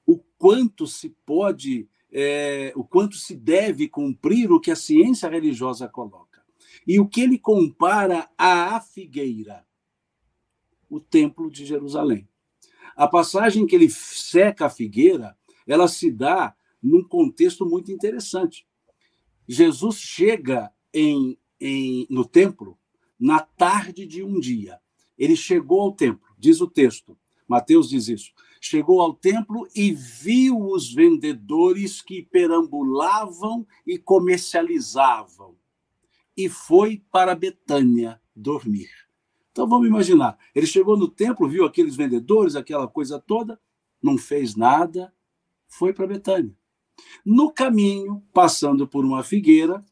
[0.06, 5.88] o quanto se pode, é, o quanto se deve cumprir o que a ciência religiosa
[5.88, 6.28] coloca.
[6.86, 9.66] E o que ele compara à figueira?
[10.90, 12.28] O templo de Jerusalém.
[12.96, 18.68] A passagem que ele seca a figueira, ela se dá num contexto muito interessante.
[19.48, 22.78] Jesus chega em, em, no templo
[23.20, 24.80] na tarde de um dia.
[25.18, 27.18] Ele chegou ao templo, diz o texto,
[27.48, 28.32] Mateus diz isso.
[28.60, 35.56] Chegou ao templo e viu os vendedores que perambulavam e comercializavam.
[36.36, 39.07] E foi para Betânia dormir.
[39.58, 40.38] Então vamos imaginar.
[40.54, 43.60] Ele chegou no templo, viu aqueles vendedores, aquela coisa toda,
[44.00, 45.12] não fez nada,
[45.68, 46.56] foi para Betânia.
[47.26, 49.84] No caminho, passando por uma figueira,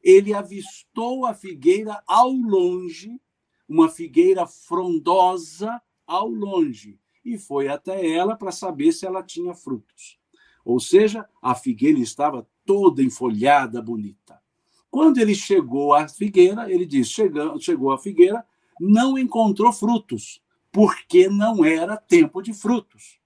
[0.00, 3.20] ele avistou a figueira ao longe,
[3.68, 10.16] uma figueira frondosa ao longe e foi até ela para saber se ela tinha frutos.
[10.64, 14.40] Ou seja, a figueira estava toda enfolhada, bonita.
[14.88, 18.46] Quando ele chegou à figueira, ele diz: chegou, chegou à figueira,
[18.80, 23.18] não encontrou frutos, porque não era tempo de frutos.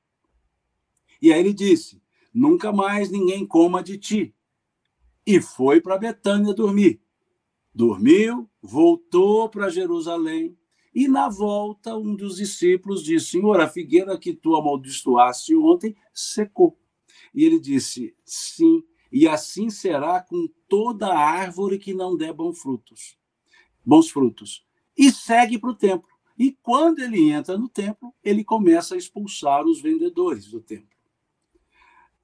[1.21, 4.35] E aí ele disse: Nunca mais ninguém coma de ti.
[5.27, 7.01] E foi para Betânia dormir.
[7.75, 10.57] Dormiu, voltou para Jerusalém,
[10.95, 16.79] e na volta, um dos discípulos disse: Senhor, a figueira que tu amaldiçoaste ontem secou.
[17.35, 23.17] E ele disse: Sim, e assim será com toda árvore que não der bons frutos.
[23.85, 24.65] Bons frutos.
[24.97, 26.09] E segue para o templo.
[26.39, 30.93] E quando ele entra no templo, ele começa a expulsar os vendedores do templo.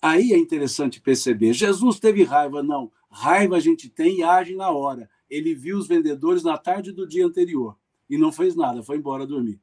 [0.01, 2.63] Aí é interessante perceber: Jesus teve raiva?
[2.63, 2.91] Não.
[3.11, 5.11] Raiva a gente tem e age na hora.
[5.29, 7.77] Ele viu os vendedores na tarde do dia anterior
[8.09, 9.61] e não fez nada, foi embora dormir.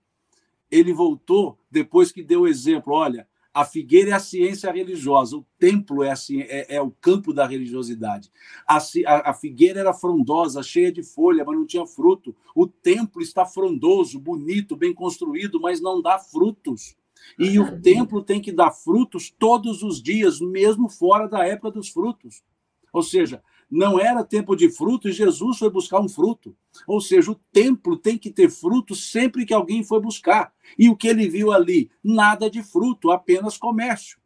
[0.69, 5.45] Ele voltou depois que deu o exemplo: olha, a figueira é a ciência religiosa, o
[5.57, 8.29] templo é, assim, é, é o campo da religiosidade.
[8.67, 12.35] A, a, a, figueira era frondosa, cheia de folha, mas não tinha fruto.
[12.53, 16.97] O templo está frondoso, bonito, bem construído, mas não dá frutos.
[17.39, 21.87] E o templo tem que dar frutos todos os dias, mesmo fora da época dos
[21.87, 22.43] frutos.
[22.91, 26.55] Ou seja, não era tempo de fruto e Jesus foi buscar um fruto.
[26.87, 30.53] Ou seja, o templo tem que ter fruto sempre que alguém foi buscar.
[30.77, 31.89] E o que ele viu ali?
[32.03, 34.19] Nada de fruto, apenas comércio.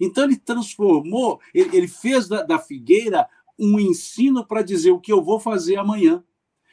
[0.00, 5.38] Então ele transformou, ele, fez da, figueira um ensino para dizer o que eu vou
[5.38, 6.24] fazer amanhã.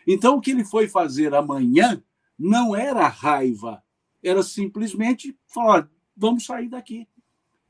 [0.08, 2.04] Então o que ele foi fazer amanhã
[2.38, 3.84] não era raiva,
[4.24, 7.08] era simplesmente falar: vamos sair daqui.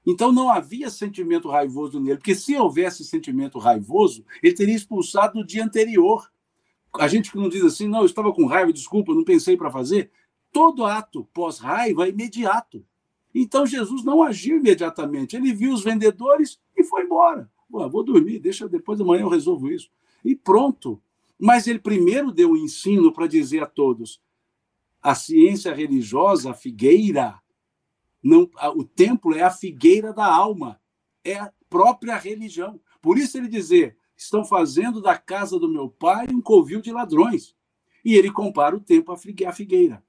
[0.05, 5.45] Então não havia sentimento raivoso nele, porque se houvesse sentimento raivoso, ele teria expulsado no
[5.45, 6.31] dia anterior.
[6.99, 9.71] A gente que não diz assim, não, eu estava com raiva, desculpa, não pensei para
[9.71, 10.11] fazer.
[10.51, 12.83] Todo ato pós-raiva é imediato.
[13.33, 15.35] Então Jesus não agiu imediatamente.
[15.35, 17.49] Ele viu os vendedores e foi embora.
[17.69, 19.89] vou dormir, deixa depois de manhã eu resolvo isso.
[20.25, 21.01] E pronto.
[21.39, 24.21] Mas ele primeiro deu o um ensino para dizer a todos:
[25.01, 27.40] a ciência religiosa, a figueira,
[28.23, 30.79] não, o templo é a figueira da alma,
[31.23, 32.79] é a própria religião.
[33.01, 37.55] Por isso ele dizer: estão fazendo da casa do meu pai um covil de ladrões.
[38.03, 40.03] E ele compara o templo à figueira.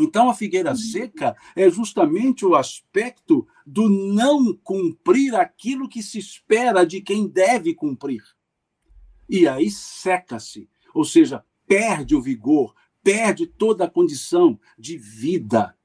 [0.00, 6.84] Então, a figueira seca é justamente o aspecto do não cumprir aquilo que se espera
[6.84, 8.22] de quem deve cumprir.
[9.28, 15.76] E aí seca-se, ou seja, perde o vigor, perde toda a condição de vida.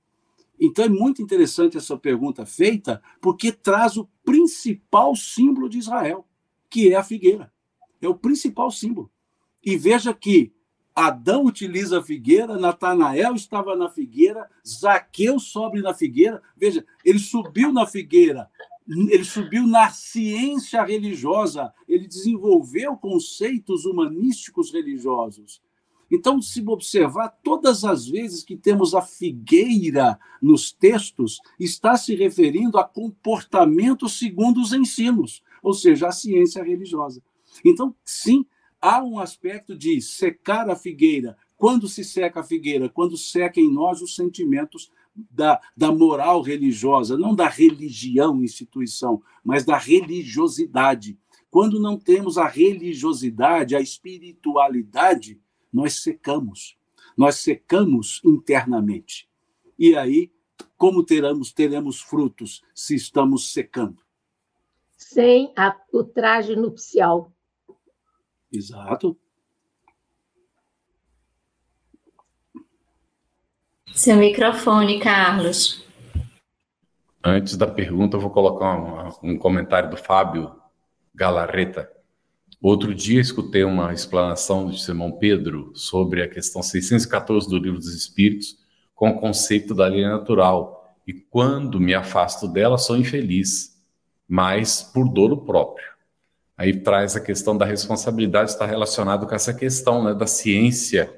[0.60, 6.28] Então é muito interessante essa pergunta feita, porque traz o principal símbolo de Israel,
[6.70, 7.52] que é a figueira.
[8.02, 9.10] É o principal símbolo.
[9.64, 10.54] E veja que
[10.94, 16.42] Adão utiliza a figueira, Natanael estava na figueira, Zaqueu sobe na figueira.
[16.58, 18.50] Veja, ele subiu na figueira,
[18.88, 25.62] ele subiu na ciência religiosa, ele desenvolveu conceitos humanísticos religiosos.
[26.12, 32.78] Então, se observar, todas as vezes que temos a figueira nos textos, está se referindo
[32.78, 37.22] a comportamento segundo os ensinos, ou seja, a ciência religiosa.
[37.64, 38.46] Então, sim,
[38.82, 41.38] há um aspecto de secar a figueira.
[41.58, 42.90] Quando se seca a figueira?
[42.90, 44.90] Quando seca em nós os sentimentos
[45.30, 51.18] da, da moral religiosa, não da religião, instituição, mas da religiosidade.
[51.52, 55.40] Quando não temos a religiosidade, a espiritualidade,
[55.72, 56.78] nós secamos.
[57.18, 59.30] Nós secamos internamente.
[59.78, 60.32] E aí,
[60.78, 64.02] como teremos, teremos frutos se estamos secando?
[64.98, 67.32] Sem a, o traje nupcial.
[68.52, 69.18] Exato.
[73.94, 75.86] Seu microfone, Carlos.
[77.24, 78.78] Antes da pergunta, eu vou colocar
[79.22, 80.56] um, um comentário do Fábio
[81.14, 81.92] Galarreta.
[82.62, 87.96] Outro dia escutei uma explanação de Simão Pedro sobre a questão 614 do Livro dos
[87.96, 88.58] Espíritos
[88.94, 90.94] com o conceito da lei natural.
[91.08, 93.82] E quando me afasto dela, sou infeliz,
[94.28, 95.88] mas por dolo próprio.
[96.58, 101.18] Aí traz a questão da responsabilidade, está relacionado com essa questão né, da ciência,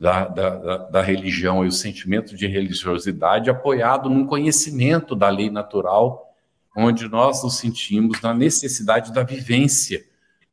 [0.00, 5.50] da, da, da, da religião e o sentimento de religiosidade apoiado num conhecimento da lei
[5.50, 6.34] natural,
[6.74, 10.07] onde nós nos sentimos na necessidade da vivência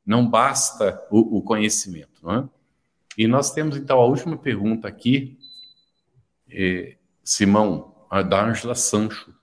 [0.05, 2.21] não basta o, o conhecimento.
[2.21, 2.49] Não é?
[3.17, 5.37] E nós temos, então, a última pergunta aqui,
[6.49, 9.33] é, Simão, da Ângela Sancho.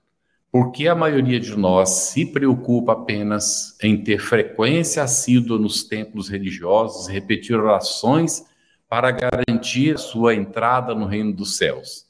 [0.51, 6.29] Por que a maioria de nós se preocupa apenas em ter frequência assídua nos templos
[6.29, 8.45] religiosos repetir orações
[8.87, 12.07] para garantir sua entrada no reino dos céus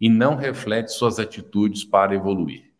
[0.00, 2.72] e não reflete suas atitudes para evoluir?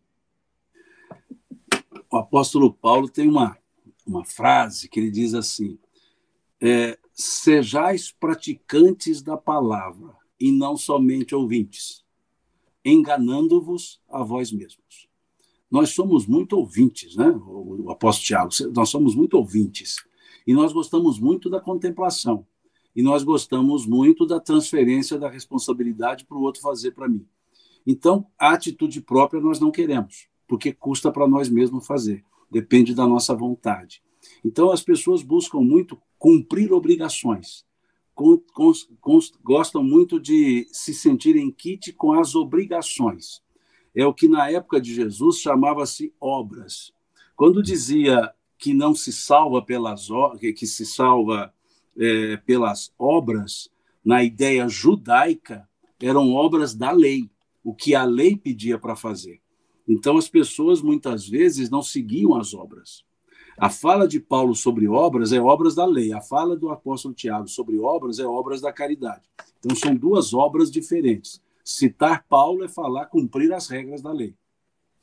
[2.11, 3.57] O apóstolo Paulo tem uma
[4.07, 5.79] uma frase que ele diz assim:
[6.61, 12.05] é, Sejais praticantes da palavra e não somente ouvintes,
[12.85, 15.09] enganando-vos a vós mesmos.
[15.71, 17.29] Nós somos muito ouvintes, né?
[17.29, 19.97] O, o apóstolo Tiago, nós somos muito ouvintes.
[20.47, 22.47] E nós gostamos muito da contemplação.
[22.95, 27.27] E nós gostamos muito da transferência da responsabilidade para o outro fazer para mim.
[27.87, 32.23] Então, a atitude própria nós não queremos porque custa para nós mesmos fazer,
[32.53, 34.03] depende da nossa vontade.
[34.45, 37.65] Então, as pessoas buscam muito cumprir obrigações,
[39.43, 43.43] gostam muito de se sentirem kit com as obrigações.
[43.95, 46.93] É o que na época de Jesus chamava-se obras.
[47.35, 50.09] Quando dizia que não se salva pelas
[50.55, 51.53] que se salva
[51.99, 53.69] é, pelas obras,
[54.05, 55.69] na ideia judaica,
[56.01, 57.31] eram obras da lei,
[57.65, 59.42] o que a lei pedia para fazer.
[59.89, 63.05] Então as pessoas muitas vezes não seguiam as obras.
[63.59, 67.49] A fala de Paulo sobre obras é obras da lei, a fala do apóstolo Tiago
[67.49, 69.23] sobre obras é obras da caridade.
[69.59, 71.41] Então são duas obras diferentes.
[71.65, 74.35] Citar Paulo é falar cumprir as regras da lei.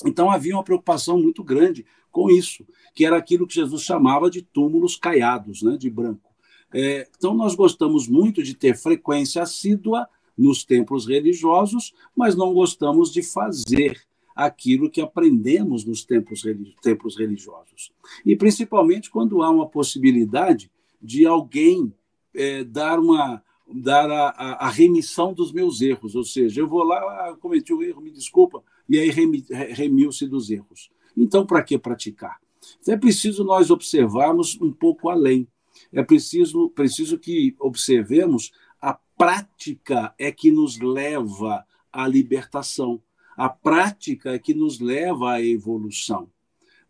[0.06, 2.66] Então havia uma preocupação muito grande com isso,
[2.96, 6.30] que era aquilo que Jesus chamava de túmulos caiados, né, de branco.
[6.74, 10.08] É, então nós gostamos muito de ter frequência assídua
[10.38, 14.02] nos templos religiosos, mas não gostamos de fazer
[14.46, 17.92] aquilo que aprendemos nos templos religiosos.
[18.26, 20.72] E principalmente quando há uma possibilidade
[21.02, 21.94] de alguém
[22.34, 26.84] é, dar uma dar a, a, a, remissão dos meus erros, ou seja, eu vou
[26.84, 30.90] lá, ah, cometi um erro, me desculpa, e aí remi, remiu-se dos erros.
[31.16, 32.40] Então, para que praticar?
[32.82, 35.48] Então, é preciso nós observarmos um pouco além.
[35.94, 41.64] É preciso, preciso que observemos a prática é que nos leva
[41.94, 43.00] à libertação.
[43.40, 46.30] A prática é que nos leva à evolução.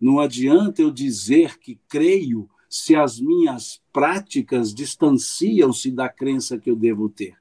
[0.02, 6.76] Não adianta eu dizer que creio se as minhas práticas distanciam-se da crença que eu
[6.76, 7.36] devo ter.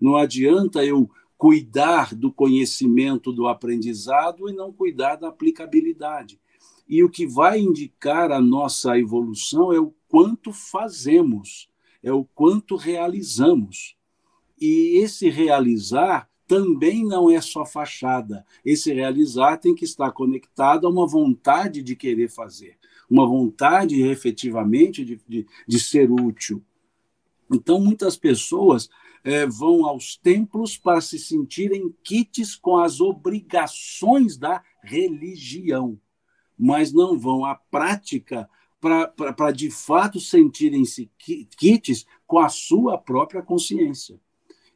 [0.00, 6.38] Não adianta eu cuidar do conhecimento do aprendizado e não cuidar da aplicabilidade.
[6.88, 11.68] E o que vai indicar a nossa evolução é o quanto fazemos,
[12.00, 13.96] é o quanto realizamos.
[14.60, 18.44] E esse realizar também não é só fachada.
[18.64, 22.78] Esse realizar tem que estar conectado a uma vontade de querer fazer,
[23.08, 26.62] uma vontade efetivamente de, de, de ser útil.
[27.52, 28.88] Então, muitas pessoas
[29.22, 35.98] é, vão aos templos para se sentirem quites com as obrigações da religião,
[36.58, 41.10] mas não vão à prática para de fato sentirem-se
[41.56, 44.20] quites com a sua própria consciência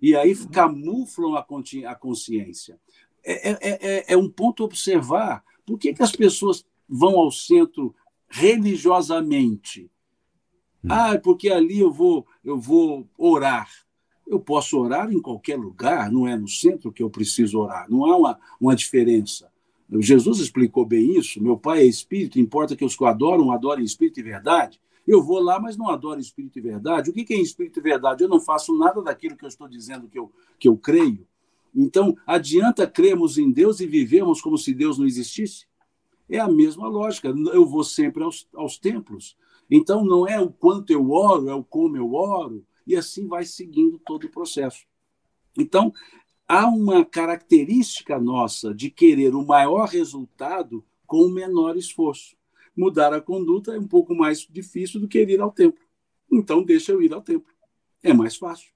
[0.00, 2.78] e aí camuflam a, consciência.
[3.24, 5.44] É, é, é, é, um ponto a observar.
[5.66, 7.94] Por que, que as pessoas vão ao centro
[8.28, 9.90] religiosamente?
[10.84, 10.88] Hum.
[10.90, 13.68] Ah, porque ali eu vou, eu vou orar.
[14.26, 18.04] Eu posso orar em qualquer lugar, não é no centro que eu preciso orar, não
[18.04, 19.50] há uma, uma diferença.
[20.00, 21.42] Jesus explicou bem isso.
[21.42, 24.78] Meu Pai é espírito, importa que os que o adoram, adorem espírito e verdade.
[25.08, 27.08] Eu vou lá, mas não adoro espírito e verdade.
[27.08, 28.22] O que é espírito e verdade?
[28.22, 31.26] Eu não faço nada daquilo que eu estou dizendo que eu, que eu creio.
[31.74, 35.66] Então, adianta crermos em Deus e vivemos como se Deus não existisse?
[36.28, 37.28] É a mesma lógica.
[37.28, 39.34] Eu vou sempre aos, aos templos.
[39.70, 43.46] Então, não é o quanto eu oro, é o como eu oro, e assim vai
[43.46, 44.84] seguindo todo o processo.
[45.56, 45.90] Então,
[46.46, 52.37] há uma característica nossa de querer o maior resultado com o menor esforço
[52.78, 55.84] mudar a conduta é um pouco mais difícil do que ir ao templo.
[56.30, 57.52] Então, deixa eu ir ao templo.
[58.02, 58.70] É mais fácil.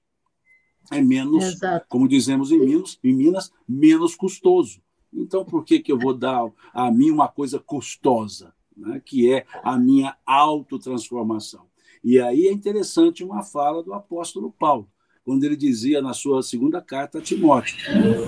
[0.91, 1.85] É menos, Exato.
[1.87, 4.81] como dizemos em Minas, em Minas, menos custoso.
[5.13, 9.01] Então, por que, que eu vou dar a mim uma coisa custosa, né?
[9.05, 11.65] que é a minha autotransformação?
[12.03, 14.89] E aí é interessante uma fala do apóstolo Paulo
[15.25, 17.75] quando ele dizia na sua segunda carta a Timóteo: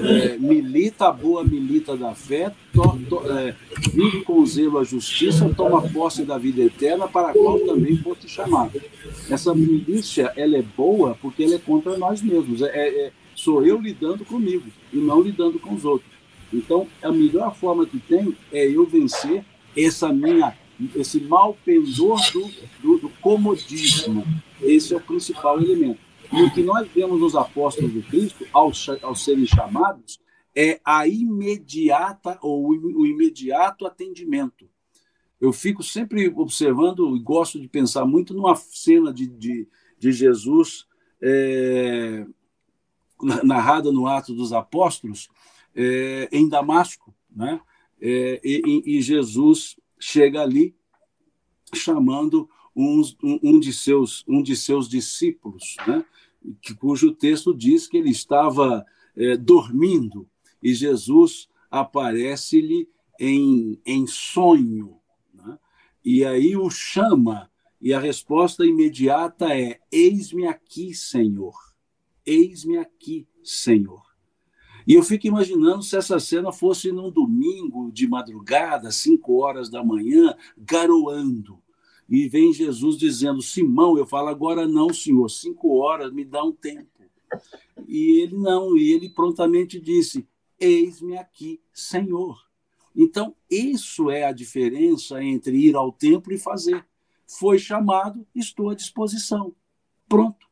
[0.04, 3.56] é, milita a boa milita da fé, to, to, é,
[3.92, 8.30] vive com zelo a justiça, toma posse da vida eterna, para a qual também foste
[8.30, 8.82] chamado.
[9.30, 12.62] Essa milícia ela é boa porque ela é contra nós mesmos.
[12.62, 16.16] É, é, sou eu lidando comigo e não lidando com os outros.
[16.54, 19.44] Então, a melhor forma que tem é eu vencer
[19.76, 20.56] essa minha
[20.96, 22.52] esse mal pendor do,
[22.82, 24.26] do, do comodismo.
[24.62, 26.05] Esse é o principal elemento.
[26.32, 28.72] E o que nós vemos nos apóstolos de Cristo, ao,
[29.02, 30.20] ao serem chamados,
[30.56, 34.70] é a imediata ou o imediato atendimento.
[35.40, 39.68] Eu fico sempre observando e gosto de pensar muito numa cena de, de,
[40.00, 40.86] de Jesus
[41.22, 42.26] é,
[43.44, 45.30] narrada no Ato dos Apóstolos,
[45.76, 47.14] é, em Damasco.
[47.30, 47.60] Né?
[48.00, 50.76] É, e, e, Jesus chega ali
[51.76, 56.04] chamando um, um, de, seus, um de seus discípulos, né?
[56.62, 58.86] que, cujo texto diz que ele estava
[59.16, 60.28] é, dormindo
[60.62, 62.88] e Jesus aparece-lhe
[63.20, 64.98] em, em sonho.
[65.34, 65.58] Né?
[66.04, 67.50] E aí o chama,
[67.82, 71.54] e a resposta imediata é: Eis-me aqui, Senhor.
[72.26, 74.04] Eis-me aqui, Senhor.
[74.88, 79.84] E eu fico imaginando se essa cena fosse num domingo de madrugada, cinco horas da
[79.84, 81.60] manhã, garoando.
[82.10, 86.52] E vem Jesus dizendo: Simão, eu falo agora não, senhor, cinco horas, me dá um
[86.52, 86.88] tempo.
[87.88, 90.28] E ele não, e ele prontamente disse:
[90.60, 92.46] Eis-me aqui, Senhor.
[92.96, 96.86] Então, isso é a diferença entre ir ao templo e fazer.
[97.28, 99.54] Foi chamado, estou à disposição.
[100.08, 100.46] Pronto.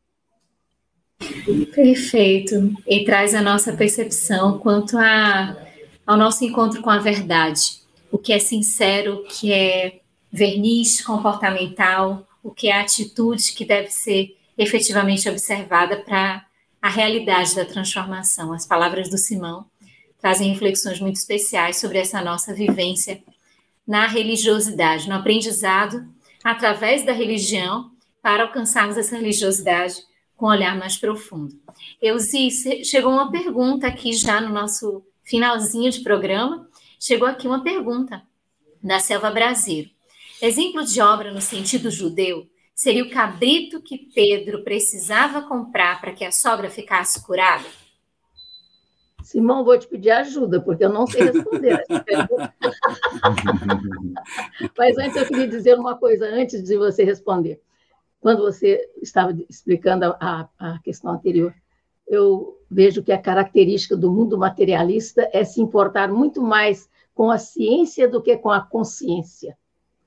[1.73, 2.75] Perfeito.
[2.85, 5.55] E traz a nossa percepção quanto a,
[6.05, 7.81] ao nosso encontro com a verdade.
[8.11, 10.02] O que é sincero, o que é
[10.34, 16.43] verniz comportamental, o que é atitude que deve ser efetivamente observada para
[16.81, 18.51] a realidade da transformação.
[18.51, 19.65] As palavras do Simão
[20.19, 23.23] trazem reflexões muito especiais sobre essa nossa vivência
[23.85, 26.03] na religiosidade, no aprendizado
[26.43, 27.91] através da religião
[28.22, 30.01] para alcançarmos essa religiosidade
[30.35, 31.53] com um olhar mais profundo.
[32.01, 36.68] Euzi, chegou uma pergunta aqui já no nosso finalzinho de programa.
[36.99, 38.23] Chegou aqui uma pergunta
[38.81, 39.93] da Selva Brasileiro.
[40.45, 42.45] Exemplo de obra no sentido judeu
[42.76, 47.64] seria o cabrito que Pedro precisava comprar para que a sogra ficasse curada?
[49.24, 52.53] Simão, vou te pedir ajuda, porque eu não sei responder essa pergunta.
[54.78, 57.61] Mas antes eu queria dizer uma coisa, antes de você responder.
[58.20, 61.56] Quando você estava explicando a, a questão anterior,
[62.06, 67.38] eu vejo que a característica do mundo materialista é se importar muito mais com a
[67.38, 69.57] ciência do que com a consciência.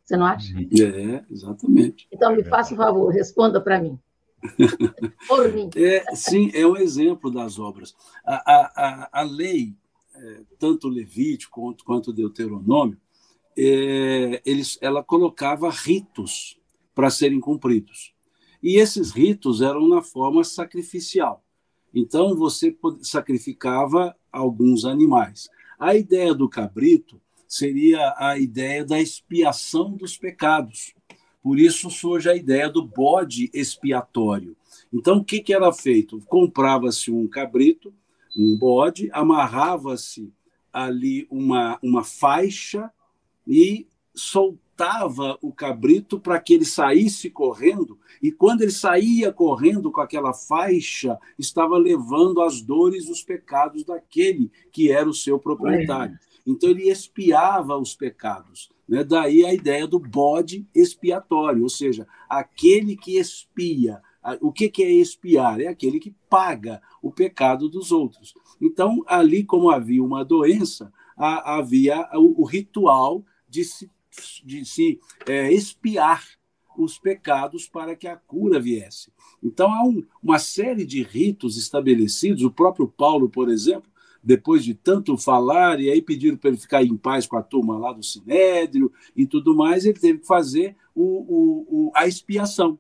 [0.07, 0.55] Você não acha?
[0.57, 2.07] É, exatamente.
[2.13, 3.99] Então, me faça o um favor, responda para mim.
[5.27, 5.69] Por mim.
[5.75, 7.93] É, sim, é um exemplo das obras.
[8.25, 9.75] A, a, a, lei,
[10.15, 12.97] é, tanto Levítico quanto, quanto Deuteronômio,
[13.59, 16.57] é, eles, ela colocava ritos
[16.95, 18.15] para serem cumpridos.
[18.63, 21.43] E esses ritos eram na forma sacrificial.
[21.93, 25.49] Então, você sacrificava alguns animais.
[25.81, 30.95] A ideia do cabrito seria a ideia da expiação dos pecados.
[31.43, 34.57] Por isso surge a ideia do bode expiatório.
[34.93, 36.21] Então, o que, que era feito?
[36.27, 37.93] Comprava-se um cabrito,
[38.37, 40.33] um bode, amarrava-se
[40.73, 42.91] ali uma, uma faixa
[43.47, 50.01] e soltava o cabrito para que ele saísse correndo, e quando ele saía correndo com
[50.01, 56.19] aquela faixa, estava levando as dores, os pecados daquele que era o seu proprietário.
[56.47, 58.71] Então ele expiava os pecados.
[58.89, 59.03] Né?
[59.03, 64.01] Daí a ideia do bode expiatório, ou seja, aquele que expia.
[64.41, 65.61] O que, que é expiar?
[65.61, 68.35] É aquele que paga o pecado dos outros.
[68.61, 73.89] Então, ali, como havia uma doença, havia o, ritual de se,
[74.45, 74.99] de se
[75.29, 76.25] é, expiar
[76.77, 79.13] os pecados para que a cura viesse.
[79.41, 82.43] Então, há um, uma série de ritos estabelecidos.
[82.43, 83.89] O próprio Paulo, por exemplo,
[84.27, 87.79] depois de tanto falar, e aí pediram para ele ficar em paz com a turma
[87.79, 92.77] lá do Sinédrio e tudo mais, ele teve que fazer o, o, o, a expiação,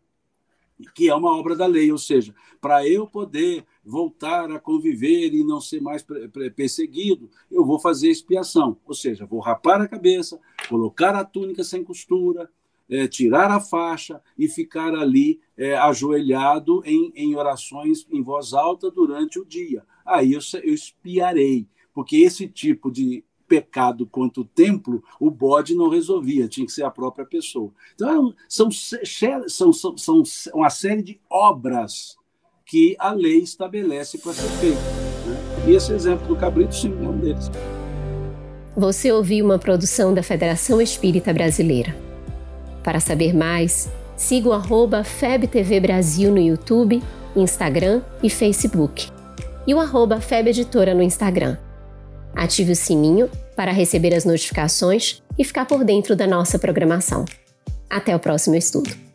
[0.93, 5.44] que é uma obra da lei, ou seja, para eu poder voltar a conviver e
[5.44, 6.05] não ser mais
[6.56, 11.85] perseguido, eu vou fazer expiação, ou seja, vou rapar a cabeça, colocar a túnica sem
[11.85, 12.51] costura,
[12.90, 18.90] é, tirar a faixa e ficar ali é, ajoelhado em, em orações em voz alta
[18.90, 25.03] durante o dia aí eu, eu espiarei, porque esse tipo de pecado quanto o templo,
[25.20, 27.70] o bode não resolvia, tinha que ser a própria pessoa.
[27.95, 30.23] Então, são, são, são, são
[30.55, 32.16] uma série de obras
[32.65, 34.81] que a lei estabelece para ser feita.
[35.27, 35.69] Né?
[35.69, 37.51] E esse exemplo do cabrito, sim, é um deles.
[38.77, 41.97] Você ouviu uma produção da Federação Espírita Brasileira.
[42.83, 47.03] Para saber mais, siga o arroba FebTV Brasil no YouTube,
[47.35, 49.15] Instagram e Facebook
[49.66, 51.56] e o arroba FebEditora no Instagram.
[52.34, 57.24] Ative o sininho para receber as notificações e ficar por dentro da nossa programação.
[57.88, 59.06] Até o próximo estudo!